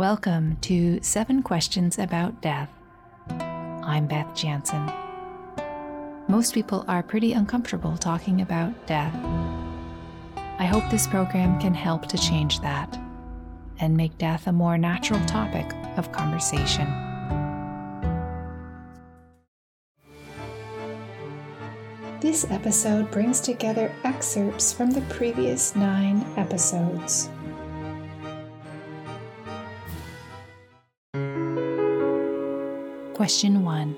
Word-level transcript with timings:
Welcome 0.00 0.56
to 0.62 0.98
Seven 1.02 1.42
Questions 1.42 1.98
About 1.98 2.40
Death. 2.40 2.70
I'm 3.28 4.06
Beth 4.06 4.34
Jansen. 4.34 4.90
Most 6.26 6.54
people 6.54 6.86
are 6.88 7.02
pretty 7.02 7.34
uncomfortable 7.34 7.98
talking 7.98 8.40
about 8.40 8.86
death. 8.86 9.14
I 10.58 10.64
hope 10.64 10.88
this 10.88 11.06
program 11.06 11.60
can 11.60 11.74
help 11.74 12.06
to 12.08 12.16
change 12.16 12.60
that 12.60 12.98
and 13.78 13.94
make 13.94 14.16
death 14.16 14.46
a 14.46 14.52
more 14.52 14.78
natural 14.78 15.22
topic 15.26 15.70
of 15.98 16.10
conversation. 16.12 16.86
This 22.20 22.50
episode 22.50 23.10
brings 23.10 23.42
together 23.42 23.94
excerpts 24.04 24.72
from 24.72 24.92
the 24.92 25.02
previous 25.02 25.76
nine 25.76 26.24
episodes. 26.38 27.28
Question 33.20 33.64
1 33.64 33.94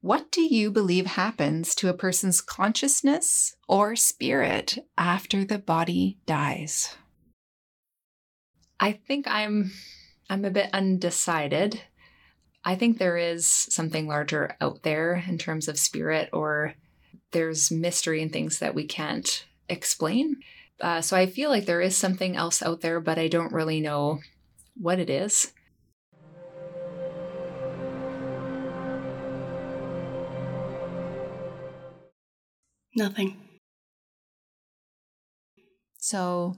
What 0.00 0.32
do 0.32 0.40
you 0.40 0.70
believe 0.70 1.04
happens 1.04 1.74
to 1.74 1.90
a 1.90 1.92
person's 1.92 2.40
consciousness 2.40 3.54
or 3.68 3.94
spirit 3.94 4.78
after 4.96 5.44
the 5.44 5.58
body 5.58 6.16
dies? 6.24 6.96
I 8.80 8.92
think 8.92 9.28
I'm 9.28 9.72
I'm 10.30 10.46
a 10.46 10.50
bit 10.50 10.70
undecided. 10.72 11.82
I 12.64 12.76
think 12.76 12.96
there 12.96 13.18
is 13.18 13.46
something 13.46 14.08
larger 14.08 14.56
out 14.62 14.82
there 14.82 15.22
in 15.28 15.36
terms 15.36 15.68
of 15.68 15.78
spirit 15.78 16.30
or 16.32 16.72
there's 17.32 17.70
mystery 17.70 18.22
and 18.22 18.32
things 18.32 18.60
that 18.60 18.74
we 18.74 18.86
can't 18.86 19.44
explain. 19.68 20.36
Uh, 20.84 21.00
so 21.00 21.16
I 21.16 21.24
feel 21.24 21.48
like 21.48 21.64
there 21.64 21.80
is 21.80 21.96
something 21.96 22.36
else 22.36 22.62
out 22.62 22.82
there, 22.82 23.00
but 23.00 23.18
I 23.18 23.26
don't 23.26 23.54
really 23.54 23.80
know 23.80 24.20
what 24.76 24.98
it 24.98 25.08
is. 25.08 25.50
Nothing. 32.94 33.38
So 35.96 36.54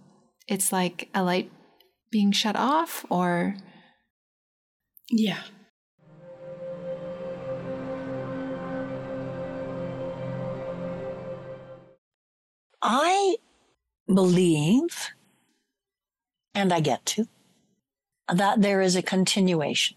it's 0.48 0.72
like 0.72 1.08
a 1.14 1.22
light 1.22 1.52
being 2.10 2.32
shut 2.32 2.56
off, 2.56 3.06
or? 3.08 3.54
Yeah. 5.08 5.42
I 12.82 13.36
believe, 14.12 15.10
and 16.54 16.72
I 16.72 16.80
get 16.80 17.04
to, 17.06 17.26
that 18.32 18.62
there 18.62 18.80
is 18.80 18.96
a 18.96 19.02
continuation. 19.02 19.96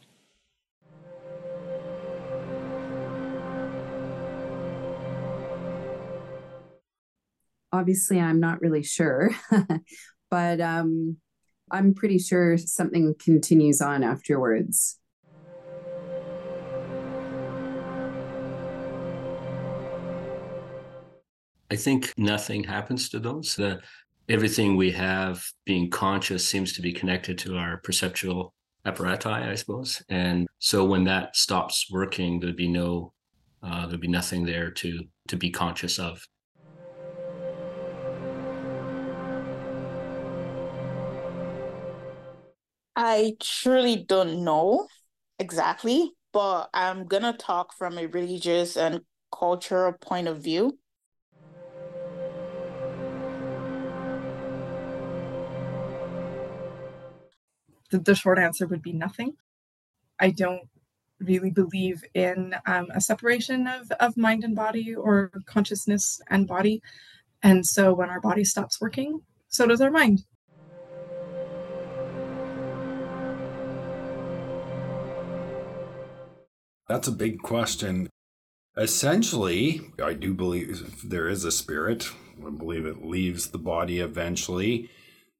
Obviously, 7.72 8.20
I'm 8.20 8.40
not 8.40 8.62
really 8.62 8.84
sure, 8.84 9.30
but 10.32 10.60
um, 10.60 11.18
I'm 11.72 11.94
pretty 11.94 12.18
sure 12.18 12.58
something 12.58 13.16
continues 13.20 13.80
on 13.80 14.04
afterwards. 14.04 14.98
I 21.72 21.75
think 21.75 22.14
nothing 22.17 22.64
happens 22.64 23.09
to 23.09 23.20
those. 23.20 23.56
The, 23.56 23.80
everything 24.28 24.75
we 24.75 24.92
have 24.92 25.44
being 25.66 25.89
conscious 25.92 26.48
seems 26.48 26.73
to 26.73 26.81
be 26.81 26.92
connected 26.92 27.38
to 27.39 27.58
our 27.58 27.78
perceptual 27.78 28.56
apparatus, 28.86 29.26
I 29.26 29.54
suppose. 29.55 30.02
And 30.10 30.48
so 30.58 30.83
when 30.83 31.04
that 31.04 31.36
stops 31.36 31.86
working, 31.92 32.39
there'd 32.39 32.55
be 32.55 32.67
no, 32.67 33.14
uh, 33.61 33.86
there'd 33.86 34.02
be 34.02 34.08
nothing 34.08 34.45
there 34.45 34.71
to 34.71 35.04
to 35.27 35.38
be 35.38 35.52
conscious 35.52 35.99
of. 35.99 36.26
I 42.95 43.36
truly 43.39 44.05
don't 44.08 44.44
know 44.44 44.88
exactly, 45.38 46.14
but 46.33 46.70
I'm 46.73 47.05
gonna 47.05 47.33
talk 47.33 47.73
from 47.77 47.99
a 47.99 48.08
religious 48.08 48.76
and 48.76 49.02
cultural 49.32 49.94
point 49.94 50.27
of 50.27 50.42
view. 50.42 50.80
The, 57.92 58.00
the 58.00 58.16
short 58.16 58.39
answer 58.39 58.67
would 58.67 58.82
be 58.82 58.94
nothing. 58.94 59.33
I 60.20 60.32
don't 60.32 60.67
really 61.20 61.52
believe 61.52 62.04
in 62.14 62.55
um, 62.66 62.88
a 62.94 63.02
separation 63.02 63.67
of, 63.67 63.92
of 64.00 64.17
mind 64.17 64.44
and 64.44 64.55
body 64.55 64.95
or 64.95 65.32
consciousness 65.45 66.22
and 66.30 66.48
body. 66.48 66.82
And 67.44 67.66
so 67.66 67.94
when 67.94 68.10
our 68.10 68.22
body 68.22 68.44
stops 68.44 68.80
working, 68.80 69.22
so 69.48 69.66
does 69.66 69.82
our 69.82 69.92
mind. 69.92 70.23
That's 76.88 77.08
a 77.08 77.11
big 77.11 77.39
question. 77.39 78.10
Essentially, 78.76 79.82
I 80.04 80.14
do 80.14 80.33
believe 80.33 81.08
there 81.08 81.27
is 81.27 81.44
a 81.44 81.52
spirit. 81.52 82.10
I 82.45 82.50
believe 82.50 82.86
it 82.86 83.06
leaves 83.06 83.50
the 83.50 83.58
body 83.60 84.00
eventually 84.00 84.89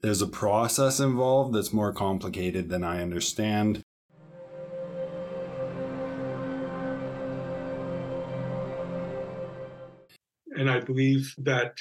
there's 0.02 0.22
a 0.22 0.28
process 0.28 1.00
involved 1.00 1.54
that's 1.54 1.74
more 1.74 1.92
complicated 1.92 2.70
than 2.70 2.84
I 2.84 3.02
understand. 3.02 3.82
And 10.56 10.70
I 10.70 10.80
believe 10.80 11.34
that 11.40 11.78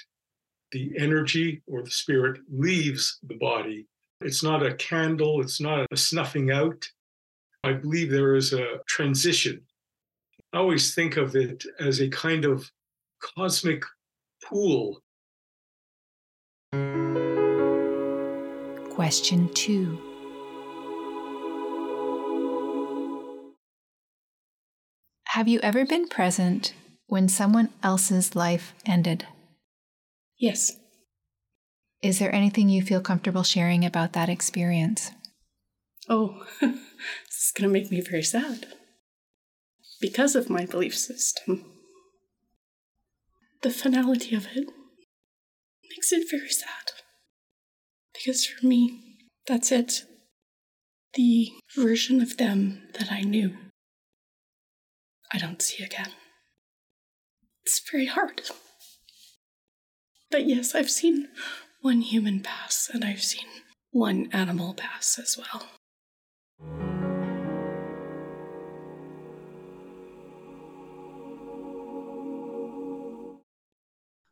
the 0.72 0.92
energy 0.98 1.62
or 1.66 1.82
the 1.82 1.90
spirit 1.90 2.40
leaves 2.50 3.18
the 3.26 3.36
body. 3.36 3.86
It's 4.20 4.42
not 4.42 4.66
a 4.66 4.74
candle, 4.74 5.40
it's 5.40 5.60
not 5.60 5.86
a 5.90 5.96
snuffing 5.96 6.50
out. 6.50 6.88
I 7.64 7.72
believe 7.72 8.10
there 8.10 8.34
is 8.34 8.52
a 8.52 8.78
transition. 8.86 9.62
I 10.52 10.58
always 10.58 10.94
think 10.94 11.16
of 11.16 11.36
it 11.36 11.64
as 11.78 12.00
a 12.00 12.08
kind 12.08 12.44
of 12.44 12.70
cosmic 13.20 13.84
pool 14.44 15.02
Question 18.98 19.48
2 19.54 19.96
Have 25.26 25.46
you 25.46 25.60
ever 25.60 25.86
been 25.86 26.08
present 26.08 26.74
when 27.06 27.28
someone 27.28 27.68
else's 27.80 28.34
life 28.34 28.74
ended? 28.84 29.24
Yes. 30.36 30.72
Is 32.02 32.18
there 32.18 32.34
anything 32.34 32.68
you 32.68 32.82
feel 32.82 33.00
comfortable 33.00 33.44
sharing 33.44 33.84
about 33.84 34.14
that 34.14 34.28
experience? 34.28 35.12
Oh, 36.08 36.44
this 36.60 36.72
is 37.30 37.52
going 37.54 37.68
to 37.68 37.72
make 37.72 37.92
me 37.92 38.00
very 38.00 38.24
sad. 38.24 38.66
Because 40.00 40.34
of 40.34 40.50
my 40.50 40.66
belief 40.66 40.96
system. 40.98 41.64
The 43.62 43.70
finality 43.70 44.34
of 44.34 44.48
it 44.56 44.68
makes 45.88 46.10
it 46.10 46.28
very 46.28 46.50
sad. 46.50 46.97
Because 48.18 48.44
for 48.44 48.66
me, 48.66 49.00
that's 49.46 49.70
it. 49.70 50.04
The 51.14 51.52
version 51.76 52.20
of 52.20 52.36
them 52.36 52.88
that 52.98 53.12
I 53.12 53.22
knew, 53.22 53.56
I 55.32 55.38
don't 55.38 55.62
see 55.62 55.84
again. 55.84 56.10
It's 57.64 57.80
very 57.90 58.06
hard. 58.06 58.42
But 60.30 60.46
yes, 60.46 60.74
I've 60.74 60.90
seen 60.90 61.28
one 61.80 62.00
human 62.00 62.40
pass, 62.40 62.90
and 62.92 63.04
I've 63.04 63.22
seen 63.22 63.46
one 63.92 64.28
animal 64.32 64.74
pass 64.74 65.18
as 65.18 65.38
well. 65.38 65.68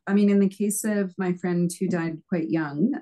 I 0.09 0.13
mean, 0.13 0.29
in 0.29 0.41
the 0.41 0.49
case 0.49 0.85
of 0.85 1.15
my 1.17 1.33
friend 1.35 1.71
who 1.79 1.89
died 1.89 2.19
quite 2.29 2.51
young, 2.51 3.01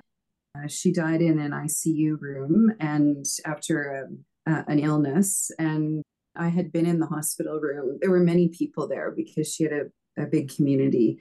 uh, 0.57 0.69
she 0.69 0.93
died 0.93 1.21
in 1.21 1.39
an 1.39 1.53
ICU 1.53 2.21
room 2.21 2.73
and 2.81 3.25
after 3.45 4.09
a, 4.47 4.51
uh, 4.51 4.63
an 4.69 4.79
illness. 4.79 5.51
And 5.59 6.03
I 6.37 6.49
had 6.49 6.73
been 6.73 6.87
in 6.87 6.99
the 6.99 7.07
hospital 7.07 7.61
room. 7.61 7.99
There 8.01 8.11
were 8.11 8.21
many 8.21 8.49
people 8.49 8.89
there 8.89 9.11
because 9.11 9.53
she 9.53 9.65
had 9.65 9.73
a, 9.73 10.23
a 10.23 10.27
big 10.27 10.55
community. 10.55 11.19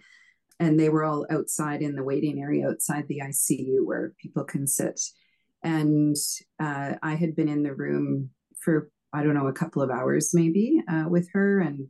And 0.59 0.79
they 0.79 0.89
were 0.89 1.03
all 1.03 1.25
outside 1.29 1.81
in 1.81 1.95
the 1.95 2.03
waiting 2.03 2.39
area 2.39 2.67
outside 2.67 3.07
the 3.07 3.21
ICU 3.25 3.83
where 3.83 4.13
people 4.19 4.43
can 4.43 4.67
sit. 4.67 5.01
And 5.63 6.15
uh, 6.59 6.93
I 7.01 7.15
had 7.15 7.35
been 7.35 7.49
in 7.49 7.63
the 7.63 7.73
room 7.73 8.29
for, 8.59 8.89
I 9.13 9.23
don't 9.23 9.33
know, 9.33 9.47
a 9.47 9.53
couple 9.53 9.81
of 9.81 9.89
hours 9.89 10.31
maybe 10.33 10.81
uh, 10.87 11.05
with 11.07 11.27
her 11.33 11.59
and 11.59 11.87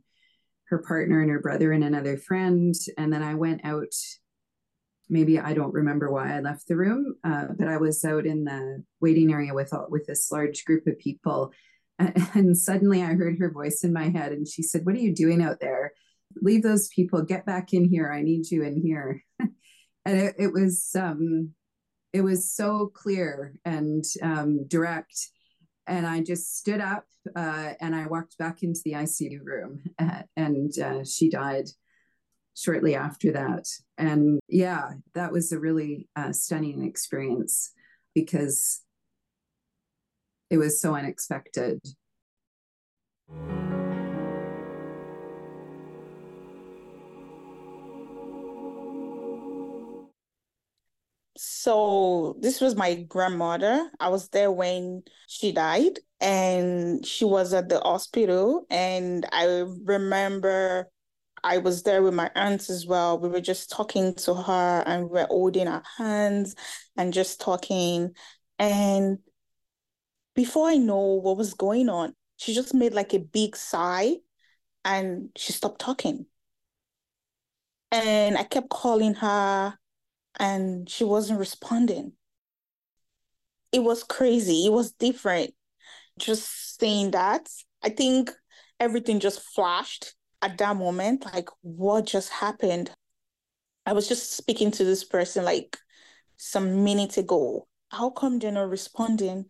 her 0.68 0.78
partner 0.78 1.20
and 1.20 1.30
her 1.30 1.40
brother 1.40 1.72
and 1.72 1.84
another 1.84 2.16
friend. 2.16 2.74
And 2.96 3.12
then 3.12 3.22
I 3.22 3.34
went 3.34 3.64
out 3.64 3.92
maybe 5.08 5.38
I 5.38 5.54
don't 5.54 5.74
remember 5.74 6.10
why 6.10 6.36
I 6.36 6.40
left 6.40 6.68
the 6.68 6.76
room, 6.76 7.14
uh, 7.24 7.46
but 7.58 7.68
I 7.68 7.76
was 7.76 8.04
out 8.04 8.26
in 8.26 8.44
the 8.44 8.82
waiting 9.00 9.32
area 9.32 9.54
with 9.54 9.72
with 9.88 10.06
this 10.06 10.30
large 10.30 10.64
group 10.64 10.86
of 10.86 10.98
people, 10.98 11.52
and, 11.98 12.56
suddenly 12.56 13.02
I 13.02 13.14
heard 13.14 13.38
her 13.38 13.50
voice 13.52 13.84
in 13.84 13.92
my 13.92 14.08
head, 14.08 14.32
and 14.32 14.46
she 14.46 14.62
said, 14.62 14.84
"What 14.84 14.94
are 14.94 15.00
you 15.00 15.14
doing 15.14 15.42
out 15.42 15.60
there? 15.60 15.92
Leave 16.42 16.62
those 16.62 16.88
people. 16.88 17.22
Get 17.22 17.46
back 17.46 17.72
in 17.72 17.88
here. 17.88 18.10
I 18.10 18.22
need 18.22 18.50
you 18.50 18.62
in 18.62 18.80
here." 18.80 19.22
and 19.38 19.50
it, 20.18 20.34
it 20.38 20.52
was 20.52 20.90
um, 20.98 21.50
it 22.12 22.22
was 22.22 22.50
so 22.50 22.90
clear 22.94 23.54
and 23.64 24.04
um, 24.22 24.66
direct. 24.68 25.28
And 25.86 26.06
I 26.06 26.22
just 26.22 26.56
stood 26.56 26.80
up 26.80 27.04
uh, 27.36 27.74
and 27.80 27.94
I 27.94 28.06
walked 28.06 28.38
back 28.38 28.62
into 28.62 28.80
the 28.84 28.92
ICU 28.92 29.40
room, 29.44 29.82
uh, 29.98 30.22
and 30.36 30.72
she 31.06 31.28
died 31.28 31.68
shortly 32.54 32.94
after 32.94 33.32
that. 33.32 33.66
And 33.98 34.40
yeah, 34.48 34.90
that 35.14 35.32
was 35.32 35.52
a 35.52 35.58
really 35.58 36.08
uh, 36.16 36.32
stunning 36.32 36.84
experience 36.84 37.72
because 38.14 38.80
it 40.50 40.58
was 40.58 40.80
so 40.80 40.94
unexpected. 40.94 41.80
So 51.36 52.36
this 52.40 52.60
was 52.60 52.76
my 52.76 52.94
grandmother. 52.94 53.90
I 53.98 54.08
was 54.08 54.28
there 54.28 54.52
when 54.52 55.02
she 55.26 55.50
died 55.50 55.98
and 56.20 57.04
she 57.04 57.24
was 57.24 57.52
at 57.52 57.68
the 57.68 57.80
hospital 57.80 58.66
and 58.70 59.26
I 59.32 59.64
remember 59.84 60.88
I 61.44 61.58
was 61.58 61.82
there 61.82 62.02
with 62.02 62.14
my 62.14 62.30
aunts 62.34 62.70
as 62.70 62.86
well. 62.86 63.18
We 63.18 63.28
were 63.28 63.42
just 63.42 63.70
talking 63.70 64.14
to 64.14 64.34
her 64.34 64.82
and 64.86 65.04
we 65.04 65.20
were 65.20 65.26
holding 65.26 65.68
our 65.68 65.82
hands 65.98 66.56
and 66.96 67.12
just 67.12 67.38
talking. 67.38 68.14
And 68.58 69.18
before 70.34 70.68
I 70.68 70.76
know 70.76 71.20
what 71.20 71.36
was 71.36 71.52
going 71.52 71.90
on, 71.90 72.14
she 72.38 72.54
just 72.54 72.72
made 72.72 72.94
like 72.94 73.12
a 73.12 73.18
big 73.18 73.56
sigh 73.56 74.14
and 74.86 75.28
she 75.36 75.52
stopped 75.52 75.82
talking. 75.82 76.24
And 77.92 78.38
I 78.38 78.44
kept 78.44 78.70
calling 78.70 79.14
her 79.14 79.78
and 80.40 80.88
she 80.88 81.04
wasn't 81.04 81.38
responding. 81.40 82.12
It 83.70 83.82
was 83.82 84.02
crazy. 84.02 84.64
It 84.64 84.72
was 84.72 84.92
different. 84.92 85.52
Just 86.18 86.80
saying 86.80 87.10
that, 87.10 87.50
I 87.82 87.90
think 87.90 88.32
everything 88.80 89.20
just 89.20 89.42
flashed 89.42 90.14
at 90.44 90.58
that 90.58 90.76
moment, 90.76 91.24
like 91.32 91.48
what 91.62 92.04
just 92.04 92.28
happened? 92.28 92.90
I 93.86 93.94
was 93.94 94.06
just 94.06 94.34
speaking 94.34 94.70
to 94.72 94.84
this 94.84 95.02
person 95.02 95.44
like 95.44 95.78
some 96.36 96.84
minutes 96.84 97.16
ago. 97.16 97.66
How 97.88 98.10
come 98.10 98.38
they're 98.38 98.52
not 98.52 98.68
responding? 98.68 99.46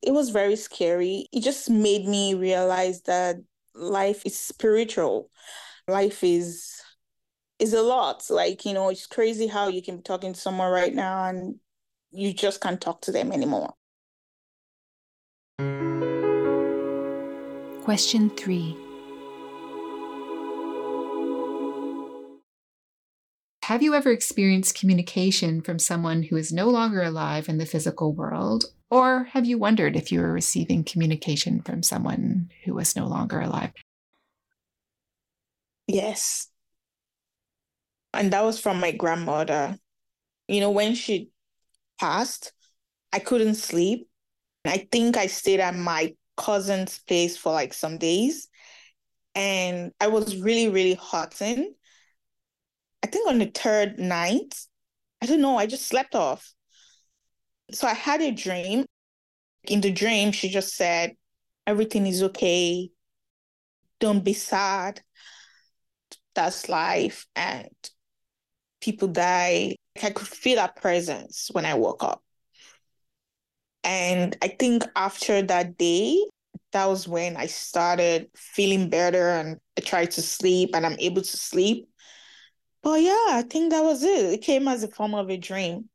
It 0.00 0.12
was 0.12 0.30
very 0.30 0.56
scary. 0.56 1.28
It 1.32 1.42
just 1.42 1.68
made 1.68 2.06
me 2.06 2.32
realize 2.32 3.02
that 3.02 3.36
life 3.74 4.24
is 4.24 4.38
spiritual. 4.38 5.30
Life 5.86 6.24
is 6.24 6.80
is 7.58 7.74
a 7.74 7.82
lot. 7.82 8.24
Like, 8.30 8.64
you 8.64 8.72
know, 8.72 8.88
it's 8.88 9.06
crazy 9.06 9.46
how 9.46 9.68
you 9.68 9.82
can 9.82 9.98
be 9.98 10.02
talking 10.02 10.32
to 10.32 10.40
someone 10.40 10.72
right 10.72 10.94
now 10.94 11.26
and 11.26 11.56
you 12.10 12.32
just 12.32 12.62
can't 12.62 12.80
talk 12.80 13.02
to 13.02 13.12
them 13.12 13.32
anymore. 13.32 13.74
Question 17.84 18.30
three 18.30 18.76
Have 23.66 23.80
you 23.80 23.94
ever 23.94 24.10
experienced 24.10 24.74
communication 24.74 25.62
from 25.62 25.78
someone 25.78 26.24
who 26.24 26.36
is 26.36 26.52
no 26.52 26.68
longer 26.68 27.00
alive 27.00 27.48
in 27.48 27.58
the 27.58 27.66
physical 27.66 28.12
world? 28.12 28.64
Or 28.90 29.24
have 29.34 29.46
you 29.46 29.56
wondered 29.56 29.94
if 29.94 30.10
you 30.10 30.20
were 30.20 30.32
receiving 30.32 30.82
communication 30.82 31.62
from 31.62 31.84
someone 31.84 32.50
who 32.64 32.74
was 32.74 32.96
no 32.96 33.06
longer 33.06 33.40
alive? 33.40 33.70
Yes. 35.86 36.48
And 38.12 38.32
that 38.32 38.42
was 38.42 38.58
from 38.58 38.80
my 38.80 38.90
grandmother. 38.90 39.78
You 40.48 40.58
know, 40.58 40.72
when 40.72 40.96
she 40.96 41.30
passed, 42.00 42.52
I 43.12 43.20
couldn't 43.20 43.54
sleep. 43.54 44.08
I 44.64 44.88
think 44.90 45.16
I 45.16 45.28
stayed 45.28 45.60
at 45.60 45.76
my 45.76 46.16
cousin's 46.36 46.98
place 46.98 47.36
for 47.36 47.52
like 47.52 47.74
some 47.74 47.96
days. 47.96 48.48
And 49.36 49.92
I 50.00 50.08
was 50.08 50.36
really, 50.36 50.68
really 50.68 50.98
hurting 51.00 51.74
I 53.02 53.06
think 53.08 53.28
on 53.28 53.38
the 53.38 53.46
third 53.46 53.98
night, 53.98 54.54
I 55.20 55.26
don't 55.26 55.40
know, 55.40 55.56
I 55.56 55.66
just 55.66 55.86
slept 55.86 56.14
off. 56.14 56.52
So 57.72 57.86
I 57.86 57.94
had 57.94 58.20
a 58.20 58.30
dream. 58.30 58.84
In 59.64 59.80
the 59.80 59.92
dream, 59.92 60.32
she 60.32 60.48
just 60.48 60.74
said, 60.74 61.16
Everything 61.66 62.06
is 62.06 62.22
okay. 62.22 62.90
Don't 64.00 64.24
be 64.24 64.32
sad. 64.32 65.00
That's 66.34 66.68
life. 66.68 67.26
And 67.36 67.70
people 68.80 69.08
die. 69.08 69.76
I 70.02 70.10
could 70.10 70.26
feel 70.26 70.60
her 70.60 70.72
presence 70.74 71.50
when 71.52 71.64
I 71.64 71.74
woke 71.74 72.02
up. 72.02 72.22
And 73.84 74.36
I 74.42 74.48
think 74.48 74.84
after 74.96 75.42
that 75.42 75.76
day, 75.76 76.24
that 76.72 76.86
was 76.86 77.06
when 77.06 77.36
I 77.36 77.46
started 77.46 78.28
feeling 78.34 78.88
better 78.88 79.30
and 79.30 79.58
I 79.76 79.82
tried 79.82 80.10
to 80.12 80.22
sleep 80.22 80.70
and 80.74 80.86
I'm 80.86 80.96
able 80.98 81.22
to 81.22 81.36
sleep. 81.36 81.88
But 82.82 83.00
yeah, 83.00 83.26
I 83.28 83.44
think 83.48 83.70
that 83.70 83.84
was 83.84 84.02
it. 84.02 84.24
It 84.24 84.42
came 84.42 84.66
as 84.66 84.82
a 84.82 84.88
form 84.88 85.14
of 85.14 85.30
a 85.30 85.36
dream. 85.36 85.88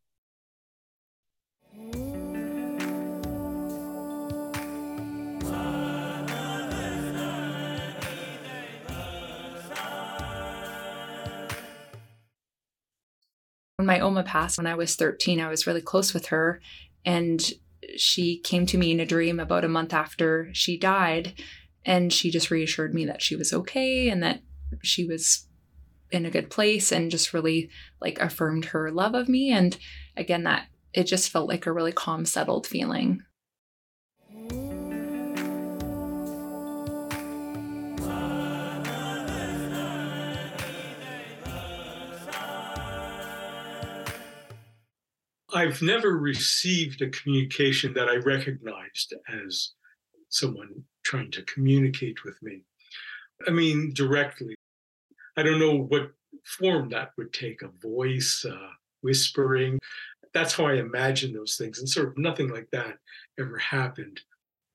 When 13.76 13.86
my 13.86 14.00
Oma 14.00 14.24
passed 14.24 14.58
when 14.58 14.66
I 14.66 14.74
was 14.74 14.96
13, 14.96 15.42
I 15.42 15.50
was 15.50 15.68
really 15.68 15.82
close 15.82 16.14
with 16.14 16.28
her. 16.28 16.62
And 17.06 17.52
she 17.98 18.40
came 18.40 18.66
to 18.66 18.78
me 18.78 18.92
in 18.92 19.02
a 19.02 19.06
dream 19.06 19.42
about 19.42 19.66
a 19.66 19.70
month 19.70 19.94
after 19.94 20.50
she 20.54 20.78
died. 20.78 21.34
And 21.86 22.14
she 22.14 22.32
just 22.32 22.50
reassured 22.50 22.94
me 22.94 23.06
that 23.06 23.22
she 23.22 23.36
was 23.36 23.52
okay 23.52 24.10
and 24.10 24.24
that 24.24 24.42
she 24.84 25.06
was 25.06 25.47
in 26.12 26.26
a 26.26 26.32
good 26.32 26.50
place 26.50 26.92
and 26.92 27.12
just 27.12 27.34
really 27.34 27.70
like 28.02 28.20
affirmed 28.20 28.66
her 28.66 28.92
love 28.92 29.14
of 29.14 29.28
me. 29.28 29.52
And 29.52 29.78
again, 30.16 30.44
that 30.44 30.68
it 30.94 31.04
just 31.04 31.30
felt 31.30 31.50
like 31.50 31.66
a 31.66 31.72
really 31.72 31.92
calm, 31.92 32.26
settled 32.26 32.66
feeling. 32.66 33.24
I've 45.54 45.82
never 45.82 46.18
received 46.18 47.02
a 47.02 47.10
communication 47.10 47.94
that 47.94 48.08
I 48.08 48.18
recognized 48.18 49.16
as 49.28 49.72
someone 50.30 50.84
trying 51.04 51.32
to 51.32 51.42
communicate 51.44 52.24
with 52.24 52.36
me. 52.44 52.62
I 53.48 53.52
mean, 53.52 53.92
directly. 53.94 54.54
I 55.38 55.44
don't 55.44 55.60
know 55.60 55.76
what 55.76 56.12
form 56.44 56.90
that 56.90 57.12
would 57.18 57.32
take 57.32 57.62
a 57.62 57.68
voice, 57.68 58.44
uh, 58.44 58.70
whispering. 59.02 59.78
That's 60.34 60.54
how 60.54 60.66
I 60.66 60.74
imagine 60.74 61.32
those 61.32 61.56
things. 61.56 61.80
And 61.80 61.88
sort 61.88 62.10
of 62.10 62.18
nothing 62.18 62.50
like 62.50 62.70
that 62.72 62.96
ever 63.40 63.58
happened. 63.58 64.20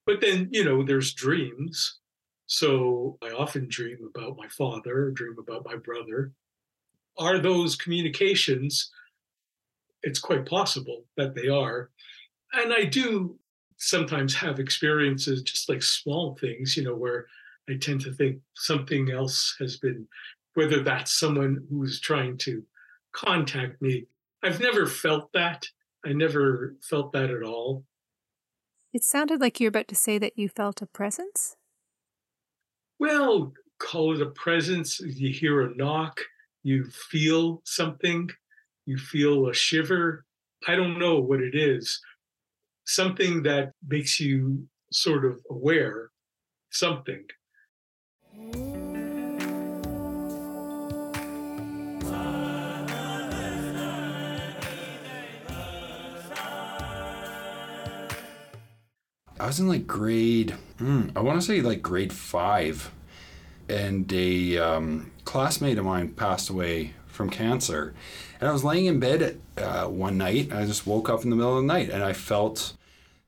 But 0.06 0.20
then, 0.20 0.48
you 0.52 0.64
know, 0.64 0.82
there's 0.82 1.14
dreams. 1.14 1.98
So 2.46 3.18
I 3.22 3.30
often 3.30 3.66
dream 3.68 3.98
about 4.14 4.36
my 4.36 4.48
father, 4.48 5.10
dream 5.10 5.36
about 5.38 5.64
my 5.64 5.76
brother. 5.76 6.32
Are 7.18 7.38
those 7.38 7.76
communications? 7.76 8.90
It's 10.02 10.18
quite 10.18 10.46
possible 10.46 11.04
that 11.16 11.34
they 11.34 11.48
are. 11.48 11.90
And 12.52 12.72
I 12.72 12.84
do 12.84 13.38
sometimes 13.78 14.34
have 14.34 14.60
experiences, 14.60 15.42
just 15.42 15.68
like 15.68 15.82
small 15.82 16.36
things, 16.36 16.76
you 16.76 16.84
know, 16.84 16.94
where 16.94 17.26
I 17.68 17.74
tend 17.74 18.00
to 18.02 18.12
think 18.12 18.38
something 18.54 19.10
else 19.10 19.56
has 19.58 19.76
been 19.76 20.06
whether 20.54 20.82
that's 20.82 21.18
someone 21.18 21.66
who's 21.70 22.00
trying 22.00 22.36
to 22.38 22.64
contact 23.12 23.80
me. 23.80 24.06
I've 24.42 24.60
never 24.60 24.86
felt 24.86 25.32
that. 25.32 25.66
I 26.04 26.12
never 26.12 26.74
felt 26.82 27.12
that 27.12 27.30
at 27.30 27.42
all. 27.42 27.84
It 28.92 29.04
sounded 29.04 29.40
like 29.40 29.60
you're 29.60 29.68
about 29.68 29.88
to 29.88 29.94
say 29.94 30.18
that 30.18 30.38
you 30.38 30.48
felt 30.48 30.82
a 30.82 30.86
presence. 30.86 31.56
Well, 32.98 33.52
call 33.78 34.14
it 34.14 34.22
a 34.22 34.30
presence. 34.30 35.00
You 35.00 35.32
hear 35.32 35.62
a 35.62 35.74
knock, 35.74 36.20
you 36.62 36.84
feel 36.84 37.62
something, 37.64 38.30
you 38.86 38.98
feel 38.98 39.48
a 39.48 39.54
shiver. 39.54 40.24
I 40.68 40.76
don't 40.76 40.98
know 40.98 41.18
what 41.18 41.40
it 41.40 41.54
is. 41.54 42.00
Something 42.84 43.42
that 43.44 43.72
makes 43.88 44.20
you 44.20 44.68
sort 44.92 45.24
of 45.24 45.40
aware 45.50 46.10
something. 46.70 47.24
I 59.42 59.46
was 59.46 59.58
in 59.58 59.66
like 59.66 59.88
grade, 59.88 60.54
mm, 60.78 61.10
I 61.16 61.20
want 61.20 61.40
to 61.40 61.44
say 61.44 61.62
like 61.62 61.82
grade 61.82 62.12
five, 62.12 62.92
and 63.68 64.10
a 64.12 64.56
um, 64.58 65.10
classmate 65.24 65.78
of 65.78 65.84
mine 65.84 66.10
passed 66.10 66.48
away 66.48 66.94
from 67.08 67.28
cancer. 67.28 67.92
And 68.40 68.48
I 68.48 68.52
was 68.52 68.62
laying 68.62 68.86
in 68.86 69.00
bed 69.00 69.40
uh, 69.58 69.86
one 69.86 70.16
night, 70.16 70.50
and 70.50 70.54
I 70.60 70.64
just 70.64 70.86
woke 70.86 71.10
up 71.10 71.24
in 71.24 71.30
the 71.30 71.34
middle 71.34 71.58
of 71.58 71.62
the 71.64 71.66
night, 71.66 71.90
and 71.90 72.04
I 72.04 72.12
felt 72.12 72.74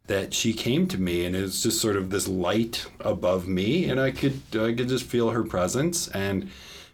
that 0.07 0.33
she 0.33 0.53
came 0.53 0.87
to 0.87 1.01
me, 1.01 1.25
and 1.25 1.35
it 1.35 1.43
was 1.43 1.65
just 1.65 1.81
sort 1.81 1.97
of 1.97 2.11
this 2.11 2.29
light 2.29 2.87
above 3.01 3.49
me, 3.49 3.87
and 3.87 3.99
I 3.99 4.13
could 4.13 4.41
I 4.53 4.73
could 4.73 4.89
just 4.89 5.07
feel 5.07 5.31
her 5.31 5.43
presence 5.43 6.07
and 6.07 6.49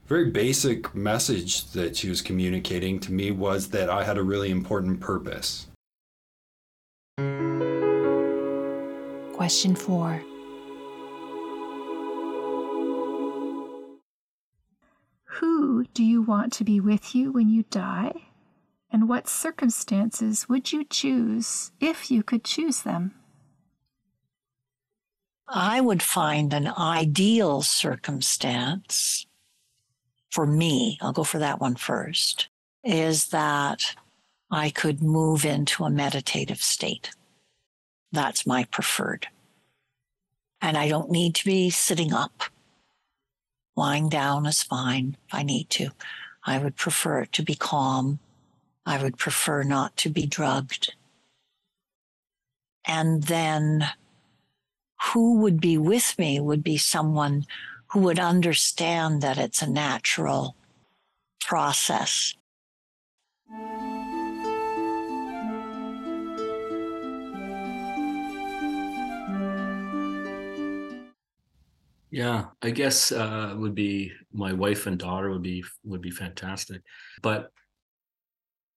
very 0.07 0.31
basic 0.31 0.95
message 0.95 1.73
that 1.73 1.95
she 1.95 2.09
was 2.09 2.23
communicating 2.23 2.99
to 3.01 3.13
me 3.13 3.33
was 3.33 3.69
that 3.69 3.91
I 3.91 4.05
had 4.05 4.17
a 4.17 4.23
really 4.23 4.51
important 4.51 5.01
purpose. 5.01 5.67
Question 9.41 9.75
four 9.75 10.23
Who 15.25 15.87
do 15.95 16.05
you 16.05 16.21
want 16.21 16.53
to 16.53 16.63
be 16.63 16.79
with 16.79 17.15
you 17.15 17.33
when 17.33 17.49
you 17.49 17.63
die? 17.71 18.13
And 18.93 19.09
what 19.09 19.31
circumstances 19.31 20.47
would 20.47 20.73
you 20.73 20.85
choose 20.85 21.73
if 21.81 22.11
you 22.11 22.23
could 22.23 22.45
choose 22.45 22.83
them? 22.83 23.15
I 25.49 25.81
would 25.81 26.03
find 26.03 26.53
an 26.53 26.69
ideal 26.69 27.63
circumstance 27.63 29.27
for 30.31 30.45
me, 30.45 30.99
I'll 31.01 31.15
go 31.15 31.25
for 31.25 31.39
that 31.39 31.63
one 31.63 31.77
first, 31.77 32.51
is 32.85 33.29
that 33.29 33.97
I 34.51 34.69
could 34.69 35.01
move 35.01 35.47
into 35.47 35.85
a 35.85 35.91
meditative 35.91 36.63
state. 36.63 37.13
That's 38.13 38.47
my 38.47 38.65
preferred. 38.65 39.29
And 40.61 40.77
I 40.77 40.89
don't 40.89 41.11
need 41.11 41.35
to 41.37 41.45
be 41.45 41.71
sitting 41.71 42.13
up. 42.13 42.43
Lying 43.77 44.09
down 44.09 44.47
is 44.47 44.63
fine 44.63 45.17
if 45.27 45.35
I 45.35 45.43
need 45.43 45.71
to. 45.71 45.91
I 46.45 46.59
would 46.59 46.77
prefer 46.77 47.25
to 47.25 47.43
be 47.43 47.55
calm. 47.55 48.19
I 48.85 49.03
would 49.03 49.17
prefer 49.17 49.63
not 49.63 49.97
to 49.99 50.11
be 50.11 50.27
drugged. 50.27 50.95
And 52.85 53.25
then 53.25 53.89
who 55.13 55.39
would 55.39 55.61
be 55.61 55.79
with 55.79 56.19
me 56.19 56.41
would 56.41 56.63
be 56.63 56.77
someone 56.77 57.47
who 57.89 58.01
would 58.01 58.19
understand 58.19 59.23
that 59.23 59.39
it's 59.39 59.63
a 59.63 59.71
natural 59.71 60.57
process. 61.41 62.35
Yeah, 72.11 72.47
I 72.61 72.71
guess 72.71 73.13
uh, 73.13 73.55
would 73.57 73.75
be 73.75 74.13
my 74.33 74.53
wife 74.53 74.87
and 74.87 74.99
daughter 74.99 75.31
would 75.31 75.43
be 75.43 75.65
would 75.85 76.03
be 76.03 76.11
fantastic, 76.11 76.83
but 77.23 77.53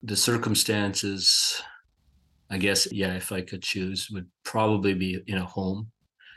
the 0.04 0.16
circumstances, 0.16 1.62
I 2.52 2.58
guess, 2.58 2.92
yeah, 2.92 3.16
if 3.16 3.32
I 3.32 3.42
could 3.42 3.64
choose, 3.64 4.10
would 4.12 4.28
probably 4.44 4.94
be 4.94 5.24
in 5.28 5.38
a 5.38 5.46
home. 5.46 5.90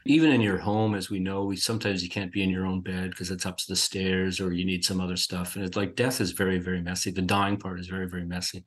Even 0.07 0.31
in 0.31 0.41
your 0.41 0.59
home 0.59 0.95
as 0.95 1.11
we 1.11 1.19
know 1.19 1.45
we 1.45 1.57
sometimes 1.57 2.01
you 2.01 2.09
can't 2.09 2.33
be 2.33 2.45
in 2.45 2.49
your 2.49 2.65
own 2.65 2.81
bed 2.81 3.11
because 3.11 3.33
it's 3.33 3.45
up 3.45 3.57
to 3.59 3.65
the 3.69 3.75
stairs 3.75 4.41
or 4.41 4.53
you 4.53 4.65
need 4.65 4.85
some 4.85 5.01
other 5.01 5.17
stuff 5.17 5.57
and 5.57 5.65
it's 5.65 5.77
like 5.77 5.97
death 5.97 6.21
is 6.21 6.31
very 6.31 6.59
very 6.59 6.81
messy. 6.81 7.11
The 7.11 7.23
dying 7.23 7.57
part 7.57 7.81
is 7.81 7.89
very 7.89 8.09
very 8.09 8.25
messy. 8.25 8.65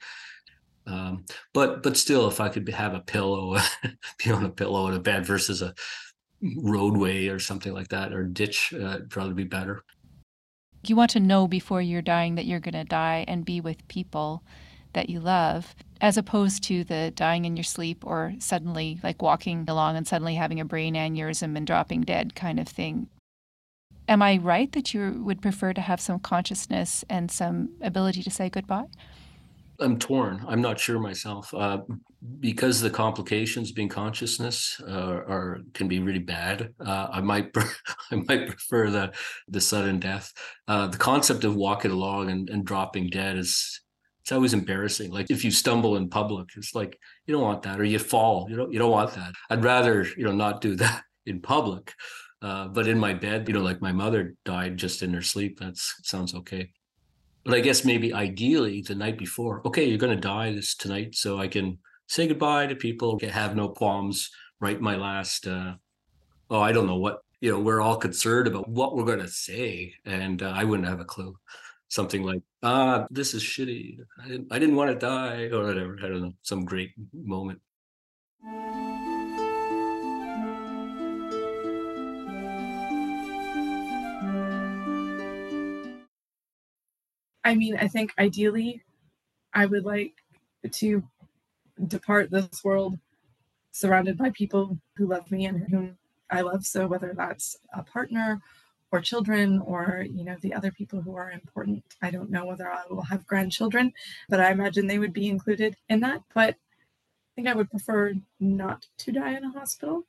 Um, 0.85 1.25
but 1.53 1.81
but 1.83 1.97
still 1.97 2.27
if 2.27 2.41
i 2.41 2.49
could 2.49 2.67
have 2.69 2.93
a 2.93 3.01
pillow 3.01 3.57
be 4.23 4.31
on 4.31 4.43
a 4.43 4.49
pillow 4.49 4.87
in 4.87 4.95
a 4.95 4.99
bed 4.99 5.25
versus 5.25 5.61
a 5.61 5.73
roadway 6.57 7.27
or 7.27 7.39
something 7.39 7.73
like 7.73 7.89
that 7.89 8.13
or 8.13 8.23
ditch 8.23 8.73
uh, 8.73 8.99
probably 9.09 9.33
be 9.33 9.43
better 9.43 9.83
you 10.83 10.95
want 10.95 11.11
to 11.11 11.19
know 11.19 11.47
before 11.47 11.81
you're 11.81 12.01
dying 12.01 12.35
that 12.35 12.45
you're 12.45 12.59
going 12.59 12.73
to 12.73 12.85
die 12.85 13.25
and 13.27 13.45
be 13.45 13.59
with 13.59 13.87
people 13.87 14.43
that 14.93 15.09
you 15.09 15.19
love, 15.19 15.75
as 16.01 16.17
opposed 16.17 16.63
to 16.63 16.83
the 16.83 17.11
dying 17.15 17.45
in 17.45 17.55
your 17.55 17.63
sleep 17.63 18.05
or 18.05 18.33
suddenly 18.39 18.99
like 19.03 19.21
walking 19.21 19.65
along 19.67 19.97
and 19.97 20.07
suddenly 20.07 20.35
having 20.35 20.59
a 20.59 20.65
brain 20.65 20.95
aneurysm 20.95 21.55
and 21.55 21.67
dropping 21.67 22.01
dead 22.01 22.33
kind 22.35 22.59
of 22.59 22.67
thing. 22.67 23.07
Am 24.07 24.21
I 24.21 24.37
right 24.37 24.71
that 24.71 24.93
you 24.93 25.21
would 25.23 25.41
prefer 25.41 25.73
to 25.73 25.81
have 25.81 26.01
some 26.01 26.19
consciousness 26.19 27.05
and 27.09 27.29
some 27.29 27.69
ability 27.81 28.23
to 28.23 28.31
say 28.31 28.49
goodbye? 28.49 28.85
I'm 29.79 29.99
torn. 29.99 30.43
I'm 30.47 30.61
not 30.61 30.79
sure 30.79 30.99
myself 30.99 31.53
uh, 31.53 31.81
because 32.39 32.81
the 32.81 32.89
complications 32.89 33.71
being 33.71 33.87
consciousness 33.87 34.81
uh, 34.87 35.21
are 35.27 35.59
can 35.73 35.87
be 35.87 35.99
really 35.99 36.19
bad. 36.19 36.73
Uh, 36.85 37.07
I 37.11 37.21
might 37.21 37.51
I 38.11 38.15
might 38.15 38.47
prefer 38.47 38.89
the 38.89 39.13
the 39.47 39.61
sudden 39.61 39.99
death. 39.99 40.33
Uh, 40.67 40.87
the 40.87 40.97
concept 40.97 41.43
of 41.43 41.55
walking 41.55 41.91
along 41.91 42.29
and, 42.29 42.49
and 42.49 42.65
dropping 42.65 43.09
dead 43.09 43.37
is 43.37 43.81
it's 44.21 44.31
always 44.31 44.53
embarrassing. 44.53 45.11
Like 45.11 45.31
if 45.31 45.45
you 45.45 45.51
stumble 45.51 45.95
in 45.95 46.09
public, 46.09 46.49
it's 46.57 46.75
like 46.75 46.99
you 47.25 47.33
don't 47.33 47.43
want 47.43 47.63
that, 47.63 47.79
or 47.79 47.85
you 47.85 47.99
fall. 47.99 48.47
You 48.49 48.57
don't 48.57 48.73
you 48.73 48.79
don't 48.79 48.91
want 48.91 49.13
that. 49.13 49.33
I'd 49.49 49.63
rather 49.63 50.05
you 50.17 50.25
know 50.25 50.33
not 50.33 50.61
do 50.61 50.75
that 50.83 51.03
in 51.25 51.41
public. 51.41 51.93
Uh, 52.41 52.69
but 52.69 52.87
in 52.87 52.97
my 52.97 53.13
bed, 53.13 53.45
you 53.49 53.53
know, 53.53 53.59
like 53.61 53.81
my 53.81 53.91
mother 53.91 54.33
died 54.45 54.77
just 54.77 55.03
in 55.03 55.13
her 55.13 55.21
sleep. 55.21 55.59
That 55.59 55.73
sounds 55.75 56.33
okay. 56.33 56.71
But 57.43 57.53
I 57.53 57.59
guess 57.59 57.83
maybe 57.83 58.13
ideally 58.13 58.81
the 58.81 58.95
night 58.95 59.17
before, 59.17 59.61
okay, 59.65 59.83
you're 59.83 59.97
going 59.97 60.15
to 60.15 60.21
die 60.21 60.53
this 60.53 60.73
tonight, 60.75 61.15
so 61.15 61.37
I 61.37 61.49
can 61.49 61.79
say 62.09 62.27
goodbye 62.27 62.67
to 62.67 62.75
people, 62.75 63.17
have 63.31 63.55
no 63.55 63.69
qualms, 63.69 64.29
write 64.59 64.81
my 64.81 64.95
last. 64.95 65.47
Uh, 65.47 65.75
oh, 66.49 66.59
I 66.59 66.73
don't 66.73 66.87
know 66.87 66.97
what 66.97 67.19
you 67.39 67.51
know. 67.51 67.59
We're 67.59 67.81
all 67.81 67.97
concerned 67.97 68.47
about 68.47 68.67
what 68.67 68.95
we're 68.95 69.05
going 69.05 69.19
to 69.19 69.27
say, 69.29 69.93
and 70.05 70.43
uh, 70.43 70.51
I 70.53 70.65
wouldn't 70.65 70.89
have 70.89 70.99
a 70.99 71.05
clue 71.05 71.37
something 71.91 72.21
like 72.21 72.41
ah 72.61 73.07
this 73.09 73.33
is 73.33 73.41
shitty 73.41 73.97
i 74.23 74.27
didn't 74.27 74.47
i 74.51 74.59
didn't 74.59 74.75
want 74.75 74.91
to 74.91 74.95
die 74.95 75.49
or 75.51 75.63
whatever 75.63 75.97
i 76.03 76.07
don't 76.07 76.21
know 76.21 76.33
some 76.43 76.63
great 76.63 76.91
moment 77.11 77.59
i 87.43 87.55
mean 87.55 87.75
i 87.77 87.87
think 87.87 88.13
ideally 88.19 88.83
i 89.55 89.65
would 89.65 89.83
like 89.83 90.13
to 90.71 91.01
depart 91.87 92.31
this 92.31 92.63
world 92.63 92.97
surrounded 93.71 94.17
by 94.17 94.29
people 94.31 94.77
who 94.95 95.07
love 95.07 95.31
me 95.31 95.45
and 95.45 95.69
whom 95.69 95.97
i 96.29 96.41
love. 96.41 96.65
So 96.65 96.87
whether 96.87 97.13
that's 97.15 97.57
a 97.73 97.83
partner 97.83 98.41
or 98.91 99.01
children 99.01 99.59
or 99.59 100.05
you 100.09 100.23
know 100.23 100.35
the 100.41 100.53
other 100.53 100.71
people 100.71 101.01
who 101.01 101.15
are 101.15 101.31
important 101.31 101.83
i 102.01 102.09
don't 102.09 102.31
know 102.31 102.45
whether 102.45 102.67
i 102.71 102.83
will 102.89 103.03
have 103.03 103.27
grandchildren 103.27 103.93
but 104.29 104.39
i 104.39 104.51
imagine 104.51 104.87
they 104.87 104.97
would 104.99 105.13
be 105.13 105.27
included 105.27 105.75
in 105.89 105.99
that. 106.01 106.21
But 106.33 106.55
i 106.55 106.55
think 107.35 107.47
i 107.47 107.53
would 107.53 107.69
prefer 107.69 108.13
not 108.39 108.87
to 108.99 109.11
die 109.11 109.35
in 109.35 109.43
a 109.43 109.51
hospital. 109.51 110.05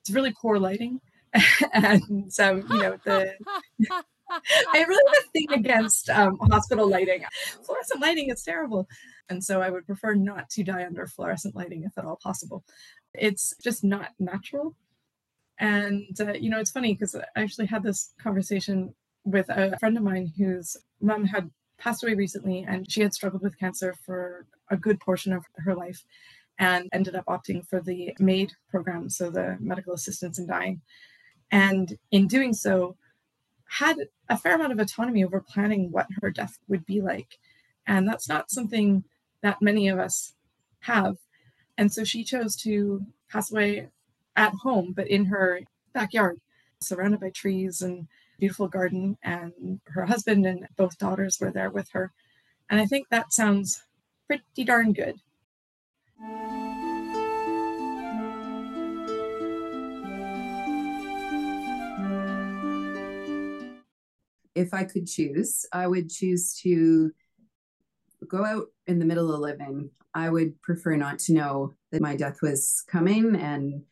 It's 0.00 0.10
really 0.10 0.32
poor 0.32 0.58
lighting. 0.58 1.00
And 1.72 2.32
so 2.32 2.56
you 2.56 2.78
know 2.78 2.98
the 3.04 3.34
I 4.74 4.84
really 4.84 5.12
have 5.14 5.24
a 5.24 5.30
thing 5.30 5.52
against 5.52 6.10
um, 6.10 6.38
hospital 6.50 6.88
lighting. 6.88 7.24
Fluorescent 7.64 8.00
lighting 8.00 8.30
is 8.30 8.42
terrible. 8.42 8.88
And 9.28 9.42
so 9.42 9.62
I 9.62 9.70
would 9.70 9.86
prefer 9.86 10.14
not 10.14 10.50
to 10.50 10.64
die 10.64 10.84
under 10.84 11.06
fluorescent 11.06 11.54
lighting 11.54 11.84
if 11.84 11.96
at 11.96 12.04
all 12.04 12.18
possible. 12.22 12.64
It's 13.14 13.54
just 13.62 13.84
not 13.84 14.10
natural. 14.18 14.74
And, 15.58 16.18
uh, 16.20 16.32
you 16.32 16.50
know, 16.50 16.58
it's 16.58 16.70
funny 16.70 16.94
because 16.94 17.14
I 17.14 17.22
actually 17.36 17.66
had 17.66 17.82
this 17.82 18.12
conversation 18.20 18.94
with 19.24 19.48
a 19.48 19.76
friend 19.78 19.96
of 19.96 20.02
mine 20.02 20.32
whose 20.36 20.76
mom 21.00 21.24
had 21.24 21.50
passed 21.78 22.02
away 22.02 22.14
recently 22.14 22.64
and 22.68 22.90
she 22.90 23.00
had 23.00 23.14
struggled 23.14 23.42
with 23.42 23.58
cancer 23.58 23.94
for 24.04 24.46
a 24.70 24.76
good 24.76 24.98
portion 25.00 25.32
of 25.32 25.44
her 25.56 25.74
life 25.74 26.04
and 26.58 26.88
ended 26.92 27.14
up 27.14 27.24
opting 27.26 27.66
for 27.66 27.80
the 27.80 28.14
MAID 28.18 28.52
program, 28.70 29.08
so 29.08 29.30
the 29.30 29.56
medical 29.60 29.94
assistance 29.94 30.38
in 30.38 30.46
dying. 30.46 30.80
And 31.50 31.96
in 32.10 32.26
doing 32.28 32.52
so, 32.52 32.96
had 33.78 33.96
a 34.28 34.36
fair 34.36 34.54
amount 34.54 34.72
of 34.72 34.78
autonomy 34.78 35.24
over 35.24 35.40
planning 35.40 35.90
what 35.90 36.06
her 36.20 36.30
death 36.30 36.58
would 36.68 36.84
be 36.84 37.00
like. 37.00 37.38
And 37.86 38.06
that's 38.06 38.28
not 38.28 38.50
something 38.50 39.04
that 39.40 39.62
many 39.62 39.88
of 39.88 39.98
us 39.98 40.34
have. 40.80 41.16
And 41.78 41.90
so 41.90 42.04
she 42.04 42.22
chose 42.22 42.54
to 42.56 43.06
pass 43.30 43.50
away 43.50 43.88
at 44.36 44.52
home, 44.62 44.92
but 44.94 45.08
in 45.08 45.24
her 45.26 45.60
backyard, 45.94 46.38
surrounded 46.80 47.20
by 47.20 47.30
trees 47.30 47.80
and 47.80 48.08
beautiful 48.38 48.68
garden. 48.68 49.16
And 49.22 49.80
her 49.86 50.04
husband 50.04 50.44
and 50.44 50.68
both 50.76 50.98
daughters 50.98 51.38
were 51.40 51.50
there 51.50 51.70
with 51.70 51.88
her. 51.92 52.12
And 52.68 52.78
I 52.78 52.84
think 52.84 53.08
that 53.08 53.32
sounds 53.32 53.82
pretty 54.26 54.64
darn 54.64 54.92
good. 54.92 55.16
If 64.54 64.74
I 64.74 64.84
could 64.84 65.06
choose, 65.06 65.64
I 65.72 65.86
would 65.86 66.10
choose 66.10 66.54
to 66.62 67.10
go 68.28 68.44
out 68.44 68.66
in 68.86 68.98
the 68.98 69.04
middle 69.04 69.32
of 69.32 69.40
living. 69.40 69.90
I 70.14 70.28
would 70.28 70.60
prefer 70.62 70.96
not 70.96 71.18
to 71.20 71.32
know 71.32 71.74
that 71.90 72.02
my 72.02 72.16
death 72.16 72.38
was 72.42 72.84
coming 72.90 73.34
and 73.36 73.82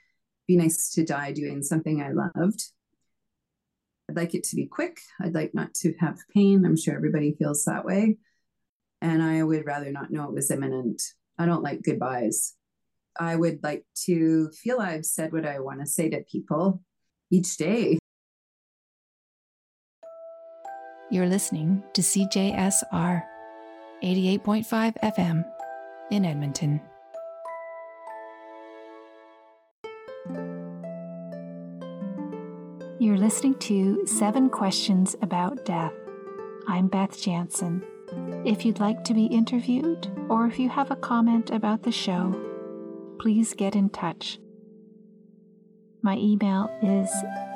be 0.46 0.56
nice 0.56 0.90
to 0.90 1.04
die 1.04 1.32
doing 1.32 1.62
something 1.62 2.02
I 2.02 2.10
loved. 2.10 2.64
I'd 4.08 4.16
like 4.16 4.34
it 4.34 4.44
to 4.44 4.56
be 4.56 4.66
quick. 4.66 4.98
I'd 5.20 5.34
like 5.34 5.54
not 5.54 5.72
to 5.74 5.94
have 6.00 6.18
pain. 6.34 6.64
I'm 6.64 6.76
sure 6.76 6.94
everybody 6.94 7.36
feels 7.38 7.64
that 7.64 7.84
way. 7.84 8.18
And 9.00 9.22
I 9.22 9.42
would 9.42 9.64
rather 9.64 9.92
not 9.92 10.10
know 10.10 10.24
it 10.24 10.34
was 10.34 10.50
imminent. 10.50 11.00
I 11.38 11.46
don't 11.46 11.62
like 11.62 11.82
goodbyes. 11.82 12.54
I 13.18 13.36
would 13.36 13.62
like 13.62 13.84
to 14.06 14.50
feel 14.50 14.80
I've 14.80 15.06
said 15.06 15.32
what 15.32 15.46
I 15.46 15.60
want 15.60 15.80
to 15.80 15.86
say 15.86 16.10
to 16.10 16.22
people 16.22 16.82
each 17.30 17.56
day. 17.56 17.99
You're 21.12 21.26
listening 21.26 21.82
to 21.94 22.02
CJSR 22.02 23.24
88.5 24.00 24.94
FM 25.02 25.44
in 26.12 26.24
Edmonton. 26.24 26.80
You're 33.00 33.18
listening 33.18 33.56
to 33.56 34.06
Seven 34.06 34.48
Questions 34.50 35.16
About 35.20 35.64
Death. 35.64 35.94
I'm 36.68 36.86
Beth 36.86 37.20
Jansen. 37.20 37.82
If 38.44 38.64
you'd 38.64 38.78
like 38.78 39.02
to 39.02 39.12
be 39.12 39.24
interviewed, 39.24 40.08
or 40.28 40.46
if 40.46 40.60
you 40.60 40.68
have 40.68 40.92
a 40.92 40.96
comment 40.96 41.50
about 41.50 41.82
the 41.82 41.90
show, 41.90 42.40
please 43.18 43.52
get 43.54 43.74
in 43.74 43.90
touch. 43.90 44.38
My 46.02 46.16
email 46.16 46.70
is 46.82 47.10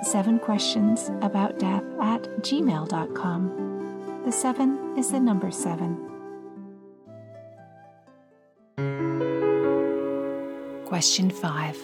seven 0.07 0.39
questions 0.39 1.11
about 1.23 1.59
death 1.59 1.83
at 1.99 2.23
gmail.com. 2.41 4.23
The 4.27 4.33
seven 4.33 4.99
is 4.99 5.11
the 5.11 5.21
number 5.21 5.51
seven. 5.51 5.97
Question 10.85 11.31
five. 11.31 11.79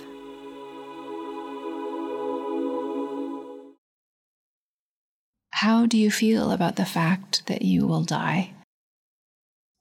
How 5.52 5.86
do 5.86 5.96
you 5.96 6.10
feel 6.10 6.50
about 6.52 6.76
the 6.76 6.84
fact 6.84 7.46
that 7.46 7.62
you 7.62 7.86
will 7.86 8.04
die? 8.04 8.52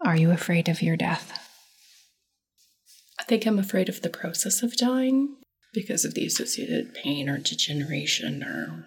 Are 0.06 0.16
you 0.16 0.32
afraid 0.32 0.70
of 0.70 0.82
your 0.82 0.96
death? 0.96 1.46
I 3.20 3.24
think 3.24 3.46
I'm 3.46 3.60
afraid 3.60 3.90
of 3.90 4.02
the 4.02 4.10
process 4.10 4.64
of 4.64 4.78
dying 4.78 5.36
because 5.74 6.06
of 6.06 6.14
the 6.14 6.26
associated 6.26 6.94
pain 6.94 7.30
or 7.30 7.38
degeneration 7.38 8.44
or 8.44 8.86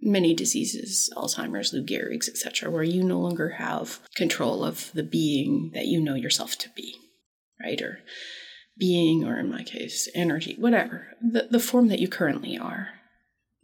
many 0.00 0.34
diseases, 0.34 1.12
Alzheimer's, 1.16 1.72
Lou 1.72 1.84
Gehrig's, 1.84 2.28
etc., 2.28 2.70
where 2.70 2.82
you 2.82 3.02
no 3.02 3.20
longer 3.20 3.50
have 3.50 4.00
control 4.14 4.64
of 4.64 4.90
the 4.92 5.02
being 5.02 5.70
that 5.74 5.86
you 5.86 6.00
know 6.00 6.14
yourself 6.14 6.56
to 6.58 6.68
be, 6.76 6.96
right? 7.60 7.80
Or 7.80 8.00
being, 8.78 9.24
or 9.24 9.38
in 9.38 9.50
my 9.50 9.62
case, 9.62 10.08
energy, 10.14 10.56
whatever, 10.58 11.08
the, 11.20 11.48
the 11.50 11.60
form 11.60 11.88
that 11.88 12.00
you 12.00 12.08
currently 12.08 12.58
are, 12.58 12.88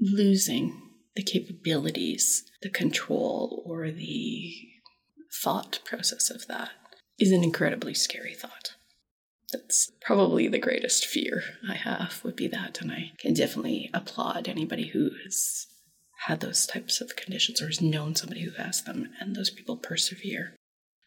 losing 0.01 0.81
the 1.17 1.23
capabilities, 1.23 2.45
the 2.63 2.71
control, 2.71 3.63
or 3.67 3.91
the 3.91 4.55
thought 5.43 5.81
process 5.85 6.31
of 6.31 6.47
that 6.47 6.71
is 7.19 7.33
an 7.33 7.43
incredibly 7.43 7.95
scary 7.95 8.35
thought. 8.35 8.75
That's 9.53 9.91
probably 10.03 10.47
the 10.49 10.59
greatest 10.59 11.07
fear 11.07 11.43
I 11.69 11.75
have 11.75 12.23
would 12.23 12.37
be 12.37 12.49
that, 12.49 12.81
and 12.81 12.93
I 12.93 13.13
can 13.19 13.33
definitely 13.33 13.91
applaud 13.95 14.47
anybody 14.47 14.89
who 14.89 15.11
has 15.25 15.67
had 16.27 16.41
those 16.41 16.67
types 16.67 17.01
of 17.01 17.17
conditions 17.17 17.63
or 17.63 17.67
has 17.67 17.81
known 17.81 18.15
somebody 18.15 18.43
who 18.43 18.51
has 18.63 18.83
them, 18.83 19.09
and 19.21 19.35
those 19.35 19.51
people 19.51 19.77
persevere. 19.77 20.55